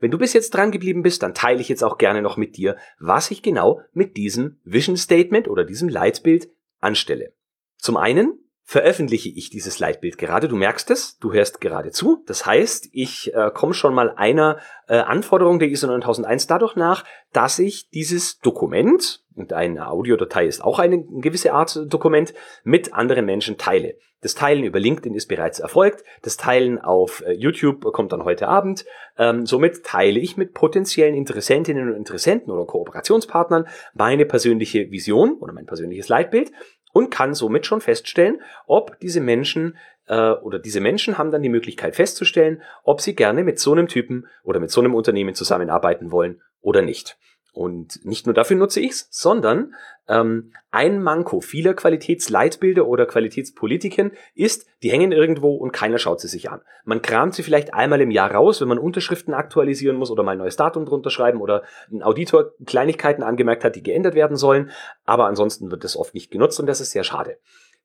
Wenn 0.00 0.10
du 0.10 0.18
bis 0.18 0.32
jetzt 0.32 0.50
dran 0.54 0.72
geblieben 0.72 1.02
bist, 1.02 1.22
dann 1.22 1.34
teile 1.34 1.60
ich 1.60 1.68
jetzt 1.68 1.84
auch 1.84 1.96
gerne 1.96 2.20
noch 2.20 2.36
mit 2.36 2.56
dir, 2.56 2.76
was 2.98 3.30
ich 3.30 3.42
genau 3.42 3.82
mit 3.92 4.16
diesem 4.16 4.58
Vision 4.64 4.96
Statement 4.96 5.46
oder 5.46 5.64
diesem 5.64 5.88
Leitbild 5.88 6.50
anstelle. 6.80 7.32
Zum 7.78 7.96
einen 7.96 8.38
veröffentliche 8.70 9.30
ich 9.30 9.50
dieses 9.50 9.80
Leitbild 9.80 10.16
gerade. 10.16 10.46
Du 10.46 10.54
merkst 10.54 10.92
es, 10.92 11.18
du 11.18 11.32
hörst 11.32 11.60
gerade 11.60 11.90
zu. 11.90 12.22
Das 12.28 12.46
heißt, 12.46 12.90
ich 12.92 13.34
äh, 13.34 13.50
komme 13.52 13.74
schon 13.74 13.92
mal 13.92 14.14
einer 14.14 14.58
äh, 14.86 14.94
Anforderung 14.94 15.58
der 15.58 15.70
ISO 15.70 15.88
9001 15.88 16.46
dadurch 16.46 16.76
nach, 16.76 17.04
dass 17.32 17.58
ich 17.58 17.90
dieses 17.90 18.38
Dokument, 18.38 19.24
und 19.34 19.52
eine 19.52 19.88
Audiodatei 19.88 20.46
ist 20.46 20.62
auch 20.62 20.78
eine 20.78 21.02
gewisse 21.02 21.52
Art 21.52 21.80
Dokument, 21.88 22.32
mit 22.62 22.94
anderen 22.94 23.26
Menschen 23.26 23.58
teile. 23.58 23.96
Das 24.20 24.36
Teilen 24.36 24.62
über 24.62 24.78
LinkedIn 24.78 25.14
ist 25.14 25.26
bereits 25.26 25.58
erfolgt. 25.58 26.04
Das 26.22 26.36
Teilen 26.36 26.78
auf 26.78 27.24
äh, 27.26 27.32
YouTube 27.32 27.82
kommt 27.92 28.12
dann 28.12 28.22
heute 28.22 28.46
Abend. 28.46 28.84
Ähm, 29.18 29.46
somit 29.46 29.82
teile 29.82 30.20
ich 30.20 30.36
mit 30.36 30.54
potenziellen 30.54 31.16
Interessentinnen 31.16 31.88
und 31.88 31.96
Interessenten 31.96 32.52
oder 32.52 32.66
Kooperationspartnern 32.66 33.66
meine 33.94 34.26
persönliche 34.26 34.92
Vision 34.92 35.38
oder 35.40 35.52
mein 35.52 35.66
persönliches 35.66 36.08
Leitbild 36.08 36.52
und 36.92 37.10
kann 37.10 37.34
somit 37.34 37.66
schon 37.66 37.80
feststellen, 37.80 38.40
ob 38.66 38.98
diese 39.00 39.20
Menschen 39.20 39.76
äh, 40.06 40.32
oder 40.32 40.58
diese 40.58 40.80
Menschen 40.80 41.18
haben 41.18 41.30
dann 41.30 41.42
die 41.42 41.48
Möglichkeit 41.48 41.96
festzustellen, 41.96 42.62
ob 42.82 43.00
sie 43.00 43.14
gerne 43.14 43.44
mit 43.44 43.58
so 43.58 43.72
einem 43.72 43.88
Typen 43.88 44.26
oder 44.42 44.60
mit 44.60 44.70
so 44.70 44.80
einem 44.80 44.94
Unternehmen 44.94 45.34
zusammenarbeiten 45.34 46.10
wollen 46.10 46.42
oder 46.60 46.82
nicht. 46.82 47.16
Und 47.52 48.04
nicht 48.04 48.26
nur 48.26 48.34
dafür 48.34 48.56
nutze 48.56 48.80
ich's, 48.80 49.08
sondern 49.10 49.74
ähm, 50.08 50.52
ein 50.70 51.02
Manko 51.02 51.40
vieler 51.40 51.74
Qualitätsleitbilder 51.74 52.86
oder 52.86 53.06
Qualitätspolitiken 53.06 54.12
ist, 54.34 54.66
die 54.82 54.90
hängen 54.90 55.12
irgendwo 55.12 55.56
und 55.56 55.72
keiner 55.72 55.98
schaut 55.98 56.20
sie 56.20 56.28
sich 56.28 56.50
an. 56.50 56.62
Man 56.84 57.02
kramt 57.02 57.34
sie 57.34 57.42
vielleicht 57.42 57.74
einmal 57.74 58.00
im 58.00 58.10
Jahr 58.10 58.32
raus, 58.32 58.60
wenn 58.60 58.68
man 58.68 58.78
Unterschriften 58.78 59.34
aktualisieren 59.34 59.96
muss 59.96 60.10
oder 60.10 60.22
mal 60.22 60.32
ein 60.32 60.38
neues 60.38 60.56
Datum 60.56 60.84
drunter 60.84 61.10
schreiben 61.10 61.40
oder 61.40 61.64
ein 61.90 62.02
Auditor 62.02 62.52
Kleinigkeiten 62.66 63.22
angemerkt 63.22 63.64
hat, 63.64 63.76
die 63.76 63.82
geändert 63.82 64.14
werden 64.14 64.36
sollen. 64.36 64.70
Aber 65.04 65.26
ansonsten 65.26 65.70
wird 65.70 65.84
das 65.84 65.96
oft 65.96 66.14
nicht 66.14 66.30
genutzt 66.30 66.60
und 66.60 66.66
das 66.66 66.80
ist 66.80 66.92
sehr 66.92 67.04
schade. 67.04 67.38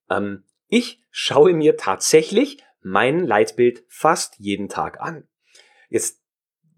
Ähm, 0.10 0.44
ich 0.68 1.02
schaue 1.12 1.54
mir 1.54 1.78
tatsächlich 1.78 2.58
mein 2.82 3.26
Leitbild 3.26 3.84
fast 3.88 4.36
jeden 4.38 4.70
Tag 4.70 5.02
an. 5.02 5.28
Jetzt 5.90 6.22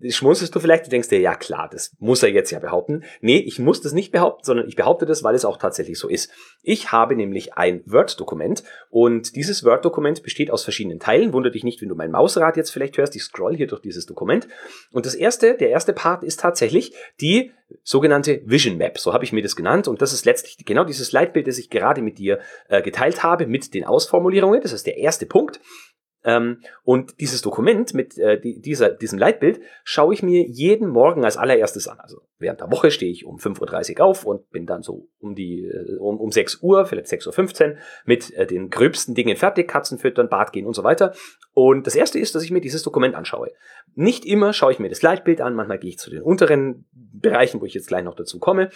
schmunzelst 0.10 0.54
du 0.56 0.60
vielleicht, 0.60 0.86
du 0.86 0.90
denkst 0.90 1.10
dir, 1.10 1.20
ja 1.20 1.36
klar, 1.36 1.70
das 1.72 1.92
muss 2.00 2.24
er 2.24 2.30
jetzt 2.30 2.52
ja 2.52 2.60
behaupten. 2.60 3.04
Nee, 3.22 3.38
ich 3.38 3.60
muss 3.60 3.82
das 3.82 3.94
nicht 3.94 4.12
behaupten, 4.12 4.44
sondern 4.44 4.68
ich 4.68 4.76
behaupte 4.76 5.06
das, 5.06 5.24
weil 5.24 5.36
es 5.36 5.46
auch 5.46 5.58
tatsächlich 5.58 5.98
so 5.98 6.08
ist. 6.08 6.32
Ich 6.62 6.92
habe 6.92 7.16
nämlich 7.16 7.56
ein 7.56 7.82
Word-Dokument 7.86 8.64
und 8.90 9.36
dieses 9.36 9.64
Word-Dokument 9.64 10.24
besteht 10.24 10.52
aus 10.52 10.64
verschiedenen 10.64 11.00
Teilen. 11.00 11.34
Wundert 11.34 11.56
dich 11.56 11.64
nicht, 11.64 11.82
wenn 11.82 11.90
du 11.90 11.96
mein 11.96 12.12
Mausrad 12.12 12.58
jetzt 12.58 12.72
vielleicht 12.72 12.98
hörst, 12.98 13.16
ich 13.16 13.24
scroll 13.24 13.56
hier 13.56 13.68
durch 13.68 13.82
dieses 13.82 14.06
Dokument. 14.06 14.48
Und 14.92 15.06
das 15.06 15.16
erste, 15.16 15.56
der 15.56 15.70
erste 15.70 15.94
Part 15.94 16.24
ist 16.24 16.40
tatsächlich 16.40 16.94
die 17.20 17.52
sogenannte 17.84 18.42
Vision 18.46 18.78
Map, 18.78 18.98
so 18.98 19.14
habe 19.14 19.24
ich 19.24 19.34
mir 19.34 19.42
das 19.42 19.56
genannt. 19.56 19.88
Und 19.88 20.02
das 20.02 20.14
ist 20.14 20.26
letztlich 20.26 20.58
genau 20.66 20.84
dieses 20.84 21.12
Leitbild, 21.12 21.48
das 21.48 21.58
ich 21.58 21.70
gerade 21.70 22.02
mit 22.02 22.18
dir 22.18 22.40
äh, 22.70 22.82
geteilt 22.82 23.24
habe, 23.24 23.48
mit 23.48 23.74
den 23.74 23.84
Ausformulierungen. 23.84 24.62
Das 24.62 24.72
ist 24.72 24.88
der 24.88 24.98
erste 24.98 25.26
Punkt. 25.26 25.60
Ähm, 26.23 26.62
und 26.84 27.19
dieses 27.19 27.41
Dokument 27.41 27.93
mit 27.93 28.17
äh, 28.17 28.39
dieser, 28.39 28.89
diesem 28.89 29.19
Leitbild 29.19 29.62
schaue 29.84 30.13
ich 30.13 30.23
mir 30.23 30.45
jeden 30.45 30.89
Morgen 30.89 31.23
als 31.23 31.38
allererstes 31.38 31.88
an. 31.88 31.99
Also 31.99 32.21
während 32.39 32.60
der 32.60 32.71
Woche 32.71 32.91
stehe 32.91 33.12
ich 33.12 33.25
um 33.25 33.38
5.30 33.38 33.99
Uhr 33.99 34.06
auf 34.06 34.25
und 34.25 34.49
bin 34.49 34.65
dann 34.65 34.82
so 34.82 35.08
um 35.19 35.36
die 35.36 35.65
äh, 35.65 35.97
um, 35.97 36.19
um 36.19 36.32
6 36.32 36.62
Uhr, 36.62 36.86
vielleicht 36.86 37.08
6.15 37.08 37.71
Uhr 37.71 37.77
mit 38.06 38.34
äh, 38.34 38.47
den 38.47 38.69
gröbsten 38.69 39.15
Dingen 39.15 39.38
fertig, 39.38 39.67
Katzen 39.67 39.99
füttern, 39.99 40.30
Bad 40.30 40.51
gehen 40.51 40.65
und 40.65 40.73
so 40.73 40.84
weiter. 40.84 41.13
Und 41.53 41.88
das 41.88 41.95
erste 41.95 42.19
ist, 42.19 42.36
dass 42.36 42.43
ich 42.43 42.51
mir 42.51 42.62
dieses 42.62 42.84
Dokument 42.84 43.15
anschaue. 43.15 43.51
Nicht 43.93 44.25
immer 44.25 44.53
schaue 44.53 44.71
ich 44.71 44.80
mir 44.80 44.89
das 44.89 45.01
Leitbild 45.01 45.41
an, 45.41 45.56
manchmal 45.56 45.80
gehe 45.80 45.91
ich 45.91 45.99
zu 45.99 46.10
den 46.10 46.21
unteren 46.21 46.86
Bereichen, 46.91 47.62
wo 47.62 47.65
ich 47.65 47.73
jetzt 47.73 47.88
gleich 47.88 48.03
noch 48.03 48.15
dazu 48.15 48.39
komme. 48.39 48.69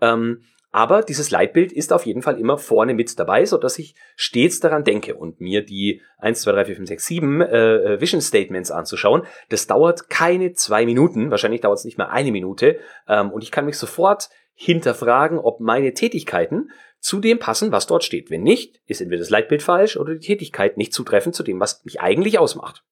Ähm, 0.00 0.42
aber 0.72 1.02
dieses 1.02 1.30
Leitbild 1.30 1.70
ist 1.70 1.92
auf 1.92 2.06
jeden 2.06 2.22
Fall 2.22 2.40
immer 2.40 2.56
vorne 2.56 2.94
mit 2.94 3.18
dabei, 3.18 3.44
so 3.44 3.58
dass 3.58 3.78
ich 3.78 3.94
stets 4.16 4.58
daran 4.58 4.84
denke 4.84 5.14
und 5.14 5.38
mir 5.38 5.62
die 5.62 6.00
1, 6.16 6.40
2, 6.40 6.52
3, 6.52 6.64
4, 6.64 6.76
5, 6.76 6.88
6, 6.88 7.06
7 7.06 7.40
äh, 7.42 8.00
Vision 8.00 8.20
Statements 8.22 8.70
anzuschauen. 8.70 9.22
Das 9.50 9.66
dauert 9.66 10.08
keine 10.08 10.54
zwei 10.54 10.86
Minuten, 10.86 11.30
wahrscheinlich 11.30 11.60
dauert 11.60 11.78
es 11.78 11.84
nicht 11.84 11.98
mal 11.98 12.06
eine 12.06 12.32
Minute. 12.32 12.80
Ähm, 13.06 13.30
und 13.30 13.44
ich 13.44 13.50
kann 13.50 13.66
mich 13.66 13.76
sofort 13.76 14.30
hinterfragen, 14.54 15.38
ob 15.38 15.60
meine 15.60 15.92
Tätigkeiten 15.92 16.70
zu 17.00 17.20
dem 17.20 17.38
passen, 17.38 17.70
was 17.70 17.86
dort 17.86 18.02
steht. 18.02 18.30
Wenn 18.30 18.42
nicht, 18.42 18.80
ist 18.86 19.02
entweder 19.02 19.20
das 19.20 19.30
Leitbild 19.30 19.62
falsch 19.62 19.98
oder 19.98 20.14
die 20.14 20.26
Tätigkeit 20.26 20.78
nicht 20.78 20.94
zutreffend 20.94 21.34
zu 21.34 21.42
dem, 21.42 21.60
was 21.60 21.84
mich 21.84 22.00
eigentlich 22.00 22.38
ausmacht. 22.38 22.82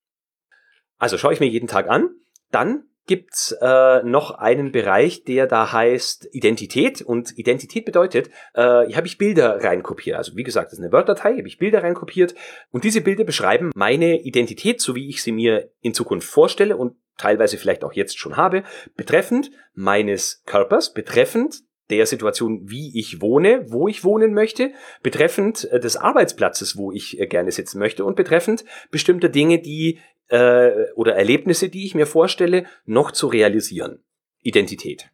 Also 0.99 1.17
schaue 1.17 1.33
ich 1.33 1.41
mir 1.41 1.47
jeden 1.47 1.69
Tag 1.69 1.89
an, 1.89 2.11
dann 2.51 2.90
gibt's 3.11 3.51
äh, 3.61 4.05
noch 4.05 4.31
einen 4.31 4.71
Bereich, 4.71 5.25
der 5.25 5.49
da 5.49 5.73
heißt 5.73 6.29
Identität. 6.31 7.03
Und 7.03 7.37
Identität 7.37 7.85
bedeutet, 7.85 8.29
äh, 8.55 8.87
hier 8.87 8.97
habe 8.97 9.09
ich 9.09 9.19
Bilder 9.19 9.65
reinkopiert. 9.65 10.17
Also 10.17 10.37
wie 10.37 10.45
gesagt, 10.45 10.69
das 10.69 10.75
ist 10.75 10.85
eine 10.85 10.93
Word-Datei, 10.93 11.37
habe 11.37 11.49
ich 11.49 11.59
Bilder 11.59 11.83
reinkopiert. 11.83 12.37
Und 12.71 12.85
diese 12.85 13.01
Bilder 13.01 13.25
beschreiben 13.25 13.73
meine 13.75 14.21
Identität, 14.21 14.81
so 14.81 14.95
wie 14.95 15.09
ich 15.09 15.25
sie 15.25 15.33
mir 15.33 15.73
in 15.81 15.93
Zukunft 15.93 16.29
vorstelle 16.29 16.77
und 16.77 16.95
teilweise 17.19 17.59
vielleicht 17.59 17.83
auch 17.83 17.95
jetzt 17.95 18.17
schon 18.17 18.37
habe, 18.37 18.63
betreffend 18.97 19.51
meines 19.75 20.45
Körpers, 20.47 20.93
betreffend 20.93 21.65
der 21.91 22.07
Situation, 22.07 22.71
wie 22.71 22.97
ich 22.97 23.21
wohne, 23.21 23.67
wo 23.71 23.89
ich 23.89 24.05
wohnen 24.05 24.35
möchte, 24.35 24.71
betreffend 25.03 25.65
äh, 25.73 25.81
des 25.81 25.97
Arbeitsplatzes, 25.97 26.77
wo 26.77 26.93
ich 26.93 27.19
äh, 27.19 27.27
gerne 27.27 27.51
sitzen 27.51 27.81
möchte 27.81 28.05
und 28.05 28.15
betreffend 28.15 28.65
bestimmter 28.93 29.29
Dinge, 29.29 29.59
die 29.59 29.99
äh, 30.31 30.91
oder 30.95 31.15
Erlebnisse, 31.15 31.69
die 31.69 31.85
ich 31.85 31.95
mir 31.95 32.07
vorstelle, 32.07 32.65
noch 32.87 33.11
zu 33.11 33.27
realisieren. 33.27 34.03
Identität. 34.43 35.11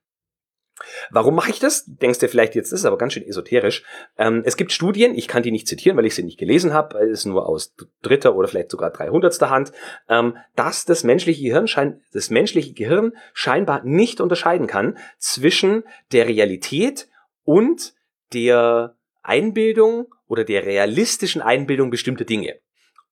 Warum 1.11 1.35
mache 1.35 1.51
ich 1.51 1.59
das? 1.59 1.85
Denkst 1.87 2.19
du 2.19 2.29
vielleicht 2.29 2.55
jetzt, 2.55 2.71
das 2.71 2.81
ist 2.81 2.85
aber 2.85 2.99
ganz 2.99 3.15
schön 3.15 3.27
esoterisch. 3.27 3.83
Ähm, 4.19 4.43
es 4.45 4.59
gibt 4.59 4.73
Studien, 4.73 5.15
ich 5.15 5.27
kann 5.27 5.43
die 5.43 5.51
nicht 5.51 5.67
zitieren, 5.67 5.97
weil 5.97 6.05
ich 6.05 6.15
sie 6.15 6.23
nicht 6.23 6.39
gelesen 6.39 6.75
habe, 6.75 6.99
ist 6.99 7.25
nur 7.25 7.49
aus 7.49 7.75
dritter 8.03 8.37
oder 8.37 8.47
vielleicht 8.47 8.71
sogar 8.71 8.91
dreihundertster 8.91 9.49
Hand, 9.49 9.73
ähm, 10.09 10.37
dass 10.55 10.85
das 10.85 11.03
menschliche 11.03 11.43
Gehirn 11.43 11.67
schein, 11.67 12.03
das 12.13 12.29
menschliche 12.29 12.75
Gehirn 12.75 13.13
scheinbar 13.33 13.85
nicht 13.85 14.21
unterscheiden 14.21 14.67
kann 14.67 14.99
zwischen 15.19 15.85
der 16.13 16.29
Realität 16.29 17.09
und 17.43 17.95
der 18.35 18.97
Einbildung 19.23 20.15
oder 20.27 20.45
der 20.45 20.67
realistischen 20.67 21.41
Einbildung 21.41 21.91
bestimmter 21.91 22.25
Dinge. 22.25 22.59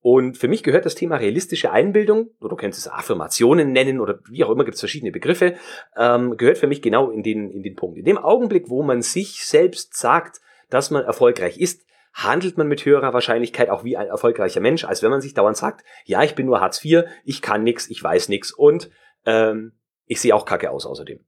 Und 0.06 0.36
für 0.36 0.48
mich 0.48 0.62
gehört 0.62 0.84
das 0.84 0.96
Thema 0.96 1.16
realistische 1.16 1.72
Einbildung, 1.72 2.28
oder 2.38 2.50
du 2.50 2.56
könntest 2.56 2.86
es 2.86 2.92
Affirmationen 2.92 3.72
nennen 3.72 4.00
oder 4.00 4.18
wie 4.28 4.44
auch 4.44 4.50
immer, 4.50 4.66
gibt 4.66 4.74
es 4.74 4.80
verschiedene 4.80 5.10
Begriffe, 5.10 5.54
ähm, 5.96 6.36
gehört 6.36 6.58
für 6.58 6.66
mich 6.66 6.82
genau 6.82 7.10
in 7.10 7.22
den, 7.22 7.50
in 7.50 7.62
den 7.62 7.74
Punkt. 7.74 7.96
In 7.96 8.04
dem 8.04 8.18
Augenblick, 8.18 8.68
wo 8.68 8.82
man 8.82 9.00
sich 9.00 9.46
selbst 9.46 9.96
sagt, 9.96 10.42
dass 10.68 10.90
man 10.90 11.04
erfolgreich 11.04 11.56
ist, 11.58 11.86
handelt 12.12 12.58
man 12.58 12.68
mit 12.68 12.84
höherer 12.84 13.14
Wahrscheinlichkeit 13.14 13.70
auch 13.70 13.82
wie 13.82 13.96
ein 13.96 14.08
erfolgreicher 14.08 14.60
Mensch, 14.60 14.84
als 14.84 15.02
wenn 15.02 15.10
man 15.10 15.22
sich 15.22 15.32
dauernd 15.32 15.56
sagt, 15.56 15.86
ja, 16.04 16.22
ich 16.22 16.34
bin 16.34 16.44
nur 16.44 16.60
Hartz 16.60 16.84
IV, 16.84 17.04
ich 17.24 17.40
kann 17.40 17.64
nix, 17.64 17.88
ich 17.88 18.04
weiß 18.04 18.28
nix 18.28 18.52
und 18.52 18.90
ähm, 19.24 19.72
ich 20.04 20.20
sehe 20.20 20.34
auch 20.34 20.44
kacke 20.44 20.70
aus 20.70 20.84
außerdem. 20.84 21.20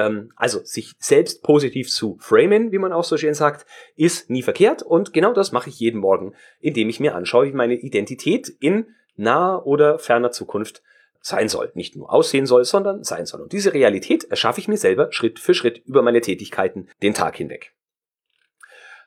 Ähm, 0.00 0.32
also 0.36 0.60
sich 0.64 0.94
selbst 0.98 1.42
positiv 1.42 1.90
zu 1.90 2.16
framen, 2.20 2.72
wie 2.72 2.78
man 2.78 2.92
auch 2.92 3.04
so 3.04 3.16
schön 3.16 3.34
sagt, 3.34 3.66
ist 3.96 4.30
nie 4.30 4.42
verkehrt 4.42 4.82
und 4.82 5.12
genau 5.12 5.32
das 5.32 5.52
mache 5.52 5.68
ich 5.68 5.78
jeden 5.78 6.00
Morgen, 6.00 6.34
indem 6.60 6.88
ich 6.88 7.00
mir 7.00 7.14
anschaue, 7.14 7.46
wie 7.46 7.52
meine 7.52 7.74
Identität 7.74 8.48
in 8.60 8.86
naher 9.16 9.66
oder 9.66 9.98
ferner 9.98 10.30
Zukunft 10.30 10.82
sein 11.20 11.48
soll. 11.48 11.70
Nicht 11.74 11.96
nur 11.96 12.12
aussehen 12.12 12.46
soll, 12.46 12.64
sondern 12.64 13.04
sein 13.04 13.26
soll. 13.26 13.42
Und 13.42 13.52
diese 13.52 13.74
Realität 13.74 14.24
erschaffe 14.24 14.60
ich 14.60 14.68
mir 14.68 14.78
selber 14.78 15.12
Schritt 15.12 15.38
für 15.38 15.54
Schritt 15.54 15.82
über 15.84 16.00
meine 16.00 16.22
Tätigkeiten 16.22 16.88
den 17.02 17.12
Tag 17.12 17.36
hinweg. 17.36 17.74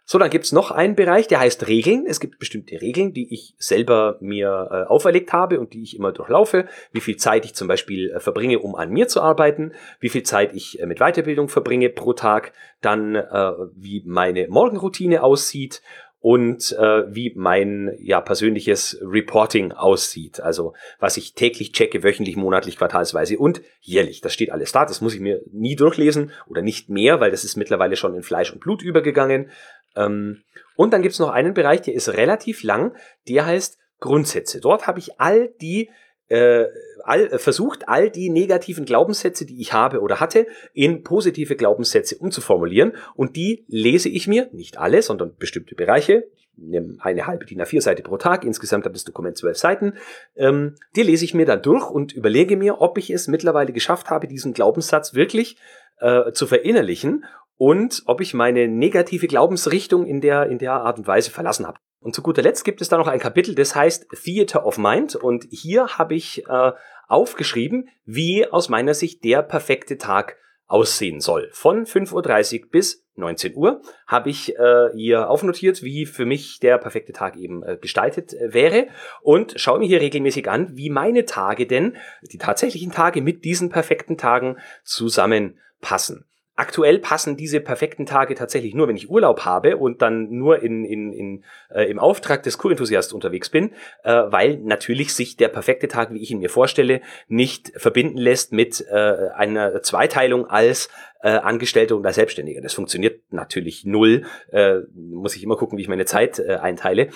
So, 0.05 0.19
dann 0.19 0.29
gibt's 0.29 0.51
noch 0.51 0.71
einen 0.71 0.95
Bereich, 0.95 1.27
der 1.27 1.39
heißt 1.39 1.67
Regeln. 1.67 2.05
Es 2.05 2.19
gibt 2.19 2.37
bestimmte 2.37 2.81
Regeln, 2.81 3.13
die 3.13 3.33
ich 3.33 3.55
selber 3.57 4.17
mir 4.19 4.67
äh, 4.69 4.89
auferlegt 4.89 5.31
habe 5.31 5.61
und 5.61 5.73
die 5.73 5.81
ich 5.81 5.95
immer 5.95 6.11
durchlaufe. 6.11 6.67
Wie 6.91 6.99
viel 6.99 7.15
Zeit 7.15 7.45
ich 7.45 7.55
zum 7.55 7.69
Beispiel 7.69 8.11
äh, 8.11 8.19
verbringe, 8.19 8.59
um 8.59 8.75
an 8.75 8.89
mir 8.89 9.07
zu 9.07 9.21
arbeiten, 9.21 9.71
wie 10.01 10.09
viel 10.09 10.23
Zeit 10.23 10.53
ich 10.53 10.79
äh, 10.81 10.85
mit 10.85 10.99
Weiterbildung 10.99 11.47
verbringe 11.47 11.89
pro 11.89 12.11
Tag, 12.11 12.51
dann 12.81 13.15
äh, 13.15 13.51
wie 13.75 14.03
meine 14.05 14.49
Morgenroutine 14.49 15.23
aussieht 15.23 15.81
und 16.23 16.71
äh, 16.79 17.13
wie 17.13 17.33
mein 17.35 17.97
ja 17.99 18.21
persönliches 18.21 18.97
Reporting 19.01 19.73
aussieht. 19.73 20.39
Also 20.39 20.73
was 20.97 21.17
ich 21.17 21.33
täglich 21.33 21.73
checke, 21.73 22.01
wöchentlich, 22.01 22.37
monatlich, 22.37 22.77
quartalsweise 22.77 23.37
und 23.37 23.61
jährlich. 23.81 24.21
Das 24.21 24.33
steht 24.33 24.49
alles 24.49 24.71
da. 24.71 24.85
Das 24.85 25.01
muss 25.01 25.13
ich 25.13 25.19
mir 25.19 25.41
nie 25.51 25.75
durchlesen 25.75 26.31
oder 26.47 26.61
nicht 26.61 26.89
mehr, 26.89 27.19
weil 27.19 27.31
das 27.31 27.43
ist 27.43 27.57
mittlerweile 27.57 27.97
schon 27.97 28.15
in 28.15 28.23
Fleisch 28.23 28.53
und 28.53 28.61
Blut 28.61 28.81
übergegangen. 28.81 29.49
Ähm, 29.95 30.43
und 30.75 30.91
dann 30.93 31.01
gibt's 31.01 31.19
noch 31.19 31.29
einen 31.29 31.53
Bereich, 31.53 31.81
der 31.81 31.93
ist 31.93 32.09
relativ 32.09 32.63
lang, 32.63 32.95
der 33.27 33.45
heißt 33.45 33.77
Grundsätze. 33.99 34.59
Dort 34.59 34.87
habe 34.87 34.99
ich 34.99 35.19
all 35.19 35.49
die 35.61 35.89
äh, 36.29 36.65
all, 37.03 37.27
äh, 37.27 37.37
versucht, 37.37 37.87
all 37.87 38.09
die 38.09 38.29
negativen 38.29 38.85
Glaubenssätze, 38.85 39.45
die 39.45 39.61
ich 39.61 39.73
habe 39.73 40.01
oder 40.01 40.19
hatte, 40.19 40.47
in 40.73 41.03
positive 41.03 41.55
Glaubenssätze 41.55 42.17
umzuformulieren. 42.17 42.93
Und 43.15 43.35
die 43.35 43.65
lese 43.67 44.09
ich 44.09 44.27
mir, 44.27 44.49
nicht 44.51 44.77
alle, 44.77 45.01
sondern 45.01 45.35
bestimmte 45.37 45.75
Bereiche. 45.75 46.25
Ich 46.35 46.49
nehme 46.55 46.97
eine 46.99 47.27
halbe 47.27 47.45
DIN 47.45 47.61
A4-Seite 47.61 48.03
pro 48.03 48.17
Tag. 48.17 48.45
Insgesamt 48.45 48.85
hat 48.85 48.95
das 48.95 49.03
Dokument 49.03 49.37
zwölf 49.37 49.57
Seiten. 49.57 49.93
Ähm, 50.35 50.75
die 50.95 51.03
lese 51.03 51.25
ich 51.25 51.33
mir 51.33 51.45
dann 51.45 51.61
durch 51.61 51.89
und 51.89 52.13
überlege 52.13 52.57
mir, 52.57 52.81
ob 52.81 52.97
ich 52.97 53.09
es 53.09 53.27
mittlerweile 53.27 53.73
geschafft 53.73 54.09
habe, 54.09 54.27
diesen 54.27 54.53
Glaubenssatz 54.53 55.13
wirklich 55.13 55.57
äh, 55.99 56.31
zu 56.31 56.47
verinnerlichen 56.47 57.25
und 57.57 58.03
ob 58.05 58.21
ich 58.21 58.33
meine 58.33 58.67
negative 58.67 59.27
Glaubensrichtung 59.27 60.05
in 60.05 60.21
der, 60.21 60.47
in 60.47 60.57
der 60.57 60.73
Art 60.73 60.97
und 60.97 61.07
Weise 61.07 61.31
verlassen 61.31 61.67
habe. 61.67 61.77
Und 61.99 62.13
zu 62.13 62.21
guter 62.21 62.41
Letzt 62.41 62.65
gibt 62.65 62.81
es 62.81 62.89
da 62.89 62.97
noch 62.97 63.07
ein 63.07 63.19
Kapitel, 63.19 63.55
das 63.55 63.75
heißt 63.75 64.07
Theater 64.23 64.65
of 64.65 64.77
Mind. 64.77 65.15
Und 65.15 65.45
hier 65.49 65.97
habe 65.97 66.15
ich 66.15 66.45
äh, 66.47 66.71
aufgeschrieben, 67.07 67.87
wie 68.05 68.45
aus 68.45 68.67
meiner 68.67 68.93
Sicht 68.93 69.23
der 69.23 69.41
perfekte 69.41 69.97
Tag 69.97 70.37
aussehen 70.67 71.21
soll. 71.21 71.49
Von 71.53 71.85
5.30 71.85 72.63
Uhr 72.63 72.69
bis 72.71 73.05
19 73.15 73.55
Uhr 73.55 73.81
habe 74.07 74.29
ich 74.29 74.57
äh, 74.57 74.89
hier 74.95 75.29
aufnotiert, 75.29 75.83
wie 75.83 76.05
für 76.05 76.25
mich 76.25 76.59
der 76.59 76.77
perfekte 76.77 77.13
Tag 77.13 77.37
eben 77.37 77.63
äh, 77.63 77.77
gestaltet 77.79 78.33
äh, 78.33 78.53
wäre 78.53 78.87
und 79.21 79.53
schaue 79.57 79.79
mir 79.79 79.87
hier 79.87 80.01
regelmäßig 80.01 80.49
an, 80.49 80.75
wie 80.75 80.89
meine 80.89 81.25
Tage 81.25 81.67
denn, 81.67 81.95
die 82.23 82.39
tatsächlichen 82.39 82.91
Tage 82.91 83.21
mit 83.21 83.45
diesen 83.45 83.69
perfekten 83.69 84.17
Tagen 84.17 84.57
zusammenpassen. 84.83 86.25
Aktuell 86.55 86.99
passen 86.99 87.35
diese 87.35 87.59
perfekten 87.59 88.05
Tage 88.05 88.35
tatsächlich 88.35 88.75
nur, 88.75 88.87
wenn 88.87 88.95
ich 88.95 89.09
Urlaub 89.09 89.43
habe 89.43 89.77
und 89.77 90.03
dann 90.03 90.29
nur 90.29 90.61
in, 90.61 90.85
in, 90.85 91.11
in, 91.11 91.43
äh, 91.73 91.89
im 91.89 91.97
Auftrag 91.97 92.43
des 92.43 92.59
Kurenthusiast 92.59 93.11
unterwegs 93.11 93.49
bin, 93.49 93.71
äh, 94.03 94.13
weil 94.27 94.57
natürlich 94.57 95.15
sich 95.15 95.35
der 95.35 95.47
perfekte 95.47 95.87
Tag, 95.87 96.13
wie 96.13 96.21
ich 96.21 96.29
ihn 96.29 96.39
mir 96.39 96.51
vorstelle, 96.51 97.01
nicht 97.27 97.71
verbinden 97.75 98.17
lässt 98.17 98.51
mit 98.51 98.85
äh, 98.87 98.93
einer 99.33 99.81
Zweiteilung 99.81 100.45
als 100.45 100.89
äh, 101.23 101.29
Angestellter 101.29 101.95
und 101.95 102.05
als 102.05 102.15
Selbstständiger. 102.15 102.61
Das 102.61 102.73
funktioniert 102.73 103.21
natürlich 103.31 103.85
null. 103.85 104.25
Äh, 104.51 104.81
muss 104.93 105.35
ich 105.35 105.43
immer 105.43 105.55
gucken, 105.55 105.79
wie 105.79 105.81
ich 105.81 105.87
meine 105.87 106.05
Zeit 106.05 106.37
äh, 106.37 106.57
einteile. 106.57 107.09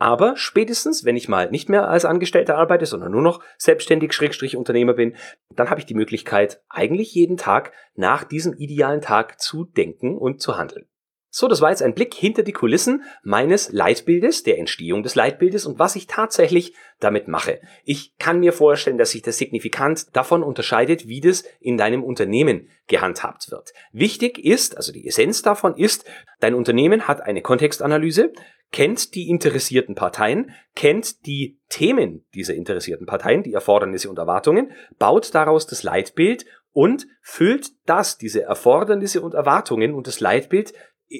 Aber 0.00 0.34
spätestens, 0.38 1.04
wenn 1.04 1.14
ich 1.14 1.28
mal 1.28 1.50
nicht 1.50 1.68
mehr 1.68 1.90
als 1.90 2.06
Angestellter 2.06 2.56
arbeite, 2.56 2.86
sondern 2.86 3.12
nur 3.12 3.20
noch 3.20 3.42
selbstständig 3.58 4.14
Schrägstrich 4.14 4.56
Unternehmer 4.56 4.94
bin, 4.94 5.14
dann 5.54 5.68
habe 5.68 5.78
ich 5.78 5.84
die 5.84 5.94
Möglichkeit, 5.94 6.62
eigentlich 6.70 7.14
jeden 7.14 7.36
Tag 7.36 7.72
nach 7.96 8.24
diesem 8.24 8.54
idealen 8.54 9.02
Tag 9.02 9.38
zu 9.38 9.66
denken 9.66 10.16
und 10.16 10.40
zu 10.40 10.56
handeln. 10.56 10.86
So, 11.32 11.48
das 11.48 11.60
war 11.60 11.68
jetzt 11.68 11.82
ein 11.82 11.94
Blick 11.94 12.14
hinter 12.14 12.42
die 12.42 12.52
Kulissen 12.52 13.04
meines 13.22 13.70
Leitbildes, 13.70 14.42
der 14.42 14.58
Entstehung 14.58 15.02
des 15.02 15.14
Leitbildes 15.14 15.66
und 15.66 15.78
was 15.78 15.94
ich 15.94 16.06
tatsächlich 16.06 16.74
damit 16.98 17.28
mache. 17.28 17.60
Ich 17.84 18.16
kann 18.18 18.40
mir 18.40 18.52
vorstellen, 18.52 18.98
dass 18.98 19.10
sich 19.10 19.22
das 19.22 19.36
signifikant 19.36 20.16
davon 20.16 20.42
unterscheidet, 20.42 21.06
wie 21.08 21.20
das 21.20 21.44
in 21.60 21.76
deinem 21.76 22.02
Unternehmen 22.02 22.70
gehandhabt 22.88 23.50
wird. 23.50 23.72
Wichtig 23.92 24.44
ist, 24.44 24.76
also 24.76 24.92
die 24.92 25.06
Essenz 25.06 25.42
davon 25.42 25.76
ist, 25.76 26.04
dein 26.40 26.54
Unternehmen 26.54 27.06
hat 27.06 27.20
eine 27.20 27.42
Kontextanalyse, 27.42 28.32
kennt 28.72 29.14
die 29.14 29.28
interessierten 29.28 29.94
Parteien, 29.94 30.52
kennt 30.74 31.26
die 31.26 31.58
Themen 31.68 32.24
dieser 32.34 32.54
interessierten 32.54 33.06
Parteien, 33.06 33.42
die 33.42 33.52
Erfordernisse 33.52 34.08
und 34.08 34.18
Erwartungen, 34.18 34.72
baut 34.98 35.34
daraus 35.34 35.66
das 35.66 35.82
Leitbild 35.82 36.46
und 36.72 37.06
füllt 37.20 37.70
das, 37.86 38.18
diese 38.18 38.42
Erfordernisse 38.42 39.20
und 39.20 39.34
Erwartungen 39.34 39.92
und 39.92 40.06
das 40.06 40.20
Leitbild 40.20 40.72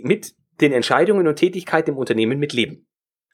mit 0.02 0.34
den 0.60 0.72
Entscheidungen 0.72 1.26
und 1.26 1.36
Tätigkeiten 1.36 1.90
im 1.90 1.96
Unternehmen 1.96 2.38
mit 2.38 2.52
Leben. 2.52 2.86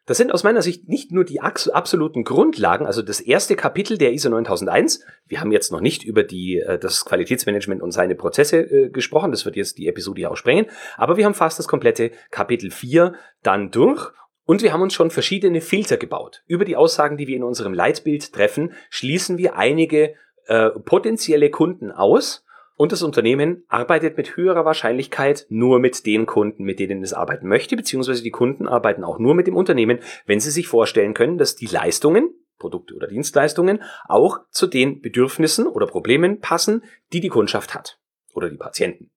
Das 0.06 0.18
sind 0.18 0.32
aus 0.32 0.44
meiner 0.44 0.62
Sicht 0.62 0.88
nicht 0.88 1.10
nur 1.10 1.24
die 1.24 1.40
absoluten 1.40 2.22
Grundlagen, 2.22 2.86
also 2.86 3.02
das 3.02 3.20
erste 3.20 3.56
Kapitel 3.56 3.98
der 3.98 4.12
ISO 4.12 4.30
9001. 4.30 5.04
Wir 5.26 5.40
haben 5.40 5.50
jetzt 5.50 5.72
noch 5.72 5.80
nicht 5.80 6.04
über 6.04 6.22
die, 6.22 6.60
äh, 6.60 6.78
das 6.78 7.04
Qualitätsmanagement 7.04 7.82
und 7.82 7.90
seine 7.90 8.14
Prozesse 8.14 8.58
äh, 8.58 8.88
gesprochen. 8.88 9.32
Das 9.32 9.44
wird 9.44 9.56
jetzt 9.56 9.78
die 9.78 9.88
Episode 9.88 10.22
ja 10.22 10.30
auch 10.30 10.36
sprengen. 10.36 10.66
Aber 10.96 11.16
wir 11.16 11.24
haben 11.24 11.34
fast 11.34 11.58
das 11.58 11.66
komplette 11.66 12.12
Kapitel 12.30 12.70
4 12.70 13.14
dann 13.42 13.72
durch. 13.72 14.12
Und 14.44 14.62
wir 14.62 14.72
haben 14.72 14.82
uns 14.82 14.94
schon 14.94 15.10
verschiedene 15.10 15.60
Filter 15.60 15.96
gebaut. 15.96 16.44
Über 16.46 16.64
die 16.64 16.76
Aussagen, 16.76 17.16
die 17.16 17.26
wir 17.26 17.34
in 17.34 17.42
unserem 17.42 17.74
Leitbild 17.74 18.32
treffen, 18.32 18.74
schließen 18.90 19.38
wir 19.38 19.56
einige 19.56 20.14
äh, 20.46 20.70
potenzielle 20.70 21.50
Kunden 21.50 21.90
aus, 21.90 22.45
und 22.76 22.92
das 22.92 23.02
Unternehmen 23.02 23.64
arbeitet 23.68 24.16
mit 24.16 24.36
höherer 24.36 24.64
Wahrscheinlichkeit 24.64 25.46
nur 25.48 25.80
mit 25.80 26.04
den 26.06 26.26
Kunden, 26.26 26.64
mit 26.64 26.78
denen 26.78 27.02
es 27.02 27.14
arbeiten 27.14 27.48
möchte, 27.48 27.74
beziehungsweise 27.74 28.22
die 28.22 28.30
Kunden 28.30 28.68
arbeiten 28.68 29.02
auch 29.02 29.18
nur 29.18 29.34
mit 29.34 29.46
dem 29.46 29.56
Unternehmen, 29.56 29.98
wenn 30.26 30.40
sie 30.40 30.50
sich 30.50 30.68
vorstellen 30.68 31.14
können, 31.14 31.38
dass 31.38 31.56
die 31.56 31.66
Leistungen, 31.66 32.34
Produkte 32.58 32.94
oder 32.94 33.08
Dienstleistungen, 33.08 33.82
auch 34.06 34.40
zu 34.50 34.66
den 34.66 35.00
Bedürfnissen 35.00 35.66
oder 35.66 35.86
Problemen 35.86 36.40
passen, 36.40 36.84
die 37.12 37.20
die 37.20 37.28
Kundschaft 37.28 37.74
hat 37.74 37.98
oder 38.34 38.50
die 38.50 38.56
Patienten. 38.56 39.10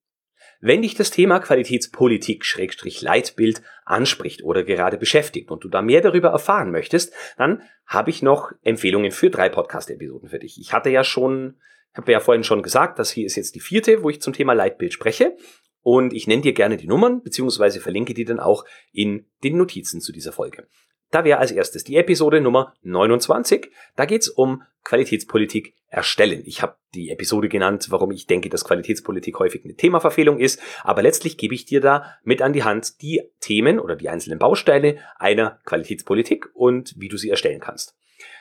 Wenn 0.62 0.82
dich 0.82 0.94
das 0.94 1.10
Thema 1.10 1.38
Qualitätspolitik 1.38 2.44
Schrägstrich 2.44 3.00
Leitbild 3.00 3.62
anspricht 3.86 4.42
oder 4.42 4.62
gerade 4.62 4.98
beschäftigt 4.98 5.50
und 5.50 5.64
du 5.64 5.68
da 5.68 5.80
mehr 5.80 6.02
darüber 6.02 6.28
erfahren 6.28 6.70
möchtest, 6.70 7.14
dann 7.38 7.62
habe 7.86 8.10
ich 8.10 8.20
noch 8.20 8.52
Empfehlungen 8.62 9.10
für 9.10 9.30
drei 9.30 9.48
Podcast-Episoden 9.48 10.28
für 10.28 10.38
dich. 10.38 10.58
Ich 10.60 10.74
hatte 10.74 10.90
ja 10.90 11.02
schon 11.02 11.56
habe 11.94 12.12
ja 12.12 12.20
vorhin 12.20 12.44
schon 12.44 12.62
gesagt, 12.62 12.98
das 12.98 13.10
hier 13.10 13.26
ist 13.26 13.36
jetzt 13.36 13.54
die 13.54 13.60
vierte, 13.60 14.02
wo 14.02 14.10
ich 14.10 14.20
zum 14.20 14.32
Thema 14.32 14.52
Leitbild 14.52 14.92
spreche. 14.92 15.36
Und 15.82 16.12
ich 16.12 16.26
nenne 16.26 16.42
dir 16.42 16.52
gerne 16.52 16.76
die 16.76 16.86
Nummern, 16.86 17.22
beziehungsweise 17.22 17.80
verlinke 17.80 18.14
die 18.14 18.24
dann 18.24 18.38
auch 18.38 18.64
in 18.92 19.26
den 19.42 19.56
Notizen 19.56 20.00
zu 20.00 20.12
dieser 20.12 20.32
Folge. 20.32 20.66
Da 21.10 21.24
wäre 21.24 21.38
als 21.38 21.50
erstes 21.50 21.82
die 21.82 21.96
Episode 21.96 22.40
Nummer 22.40 22.74
29. 22.82 23.70
Da 23.96 24.04
geht's 24.04 24.28
um 24.28 24.62
Qualitätspolitik 24.84 25.74
erstellen. 25.88 26.42
Ich 26.46 26.62
habe 26.62 26.76
die 26.94 27.10
Episode 27.10 27.48
genannt, 27.48 27.88
warum 27.90 28.12
ich 28.12 28.26
denke, 28.26 28.48
dass 28.48 28.64
Qualitätspolitik 28.64 29.38
häufig 29.40 29.64
eine 29.64 29.74
Themaverfehlung 29.74 30.38
ist. 30.38 30.60
Aber 30.84 31.02
letztlich 31.02 31.36
gebe 31.36 31.54
ich 31.54 31.64
dir 31.64 31.80
da 31.80 32.16
mit 32.22 32.42
an 32.42 32.52
die 32.52 32.62
Hand 32.62 33.02
die 33.02 33.22
Themen 33.40 33.80
oder 33.80 33.96
die 33.96 34.08
einzelnen 34.08 34.38
Bausteine 34.38 34.98
einer 35.16 35.58
Qualitätspolitik 35.64 36.48
und 36.54 36.94
wie 36.96 37.08
du 37.08 37.16
sie 37.16 37.30
erstellen 37.30 37.60
kannst. 37.60 37.96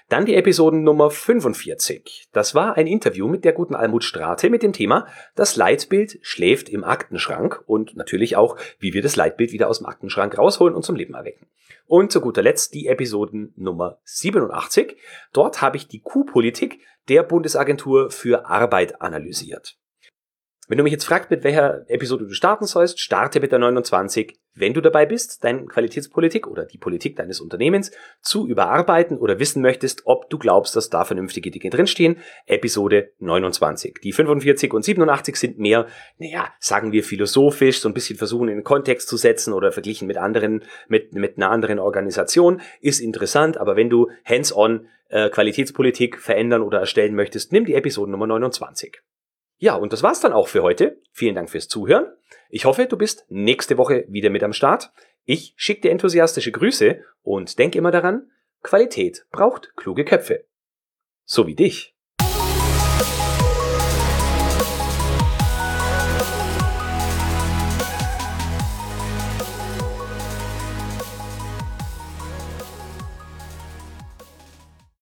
Dann 0.09 0.25
die 0.25 0.35
Episoden 0.35 0.83
Nummer 0.83 1.11
45. 1.11 2.29
Das 2.31 2.55
war 2.55 2.77
ein 2.77 2.87
Interview 2.87 3.27
mit 3.27 3.45
der 3.45 3.53
guten 3.53 3.75
Almut 3.75 4.03
Strate 4.03 4.49
mit 4.49 4.63
dem 4.63 4.73
Thema 4.73 5.05
Das 5.35 5.55
Leitbild 5.55 6.17
schläft 6.23 6.67
im 6.67 6.83
Aktenschrank 6.83 7.63
und 7.67 7.95
natürlich 7.95 8.35
auch, 8.35 8.57
wie 8.79 8.93
wir 8.93 9.03
das 9.03 9.15
Leitbild 9.15 9.51
wieder 9.51 9.69
aus 9.69 9.77
dem 9.77 9.85
Aktenschrank 9.85 10.35
rausholen 10.35 10.73
und 10.73 10.83
zum 10.83 10.95
Leben 10.95 11.13
erwecken. 11.13 11.45
Und 11.85 12.11
zu 12.11 12.21
guter 12.21 12.41
Letzt 12.41 12.73
die 12.73 12.87
Episoden 12.87 13.53
Nummer 13.55 13.99
87. 14.03 14.97
Dort 15.31 15.61
habe 15.61 15.77
ich 15.77 15.87
die 15.87 16.01
Q-Politik 16.01 16.79
der 17.07 17.21
Bundesagentur 17.21 18.09
für 18.09 18.47
Arbeit 18.47 19.01
analysiert. 19.01 19.77
Wenn 20.69 20.77
du 20.77 20.83
mich 20.83 20.93
jetzt 20.93 21.05
fragst, 21.05 21.31
mit 21.31 21.43
welcher 21.43 21.89
Episode 21.89 22.27
du 22.27 22.33
starten 22.35 22.67
sollst, 22.67 22.99
starte 22.99 23.39
mit 23.39 23.51
der 23.51 23.57
29. 23.57 24.37
Wenn 24.53 24.75
du 24.75 24.81
dabei 24.81 25.07
bist, 25.07 25.43
deine 25.43 25.65
Qualitätspolitik 25.65 26.45
oder 26.45 26.63
die 26.63 26.77
Politik 26.77 27.15
deines 27.15 27.41
Unternehmens 27.41 27.89
zu 28.21 28.47
überarbeiten 28.47 29.17
oder 29.17 29.39
wissen 29.39 29.63
möchtest, 29.63 30.03
ob 30.05 30.29
du 30.29 30.37
glaubst, 30.37 30.75
dass 30.75 30.91
da 30.91 31.05
vernünftige 31.05 31.49
Dinge 31.49 31.71
drinstehen, 31.71 32.17
Episode 32.45 33.13
29. 33.17 33.97
Die 34.03 34.11
45 34.11 34.71
und 34.71 34.83
87 34.83 35.37
sind 35.37 35.57
mehr, 35.57 35.87
naja, 36.19 36.53
sagen 36.59 36.91
wir 36.91 37.03
philosophisch, 37.03 37.79
so 37.79 37.89
ein 37.89 37.95
bisschen 37.95 38.19
versuchen 38.19 38.49
in 38.49 38.57
den 38.57 38.63
Kontext 38.63 39.09
zu 39.09 39.17
setzen 39.17 39.53
oder 39.53 39.71
verglichen 39.71 40.07
mit 40.07 40.17
anderen, 40.17 40.63
mit, 40.87 41.15
mit 41.15 41.37
einer 41.37 41.49
anderen 41.49 41.79
Organisation, 41.79 42.61
ist 42.79 42.99
interessant, 42.99 43.57
aber 43.57 43.75
wenn 43.75 43.89
du 43.89 44.11
hands-on 44.23 44.87
äh, 45.07 45.31
Qualitätspolitik 45.31 46.19
verändern 46.19 46.61
oder 46.61 46.79
erstellen 46.79 47.15
möchtest, 47.15 47.51
nimm 47.53 47.65
die 47.65 47.73
Episode 47.73 48.11
Nummer 48.11 48.27
29. 48.27 49.01
Ja, 49.59 49.75
und 49.75 49.91
das 49.91 50.03
war's 50.03 50.21
dann 50.21 50.33
auch 50.33 50.47
für 50.47 50.63
heute. 50.63 51.01
Vielen 51.11 51.35
Dank 51.35 51.49
fürs 51.49 51.67
Zuhören. 51.67 52.07
Ich 52.49 52.65
hoffe, 52.65 52.87
du 52.87 52.97
bist 52.97 53.25
nächste 53.27 53.77
Woche 53.77 54.05
wieder 54.07 54.29
mit 54.29 54.41
am 54.41 54.53
Start. 54.53 54.91
Ich 55.25 55.53
schicke 55.57 55.81
dir 55.81 55.91
enthusiastische 55.91 56.51
Grüße 56.51 57.03
und 57.21 57.59
denk 57.59 57.75
immer 57.75 57.91
daran, 57.91 58.31
Qualität 58.63 59.25
braucht 59.31 59.75
kluge 59.75 60.05
Köpfe. 60.05 60.45
So 61.25 61.45
wie 61.45 61.55
dich. 61.55 61.93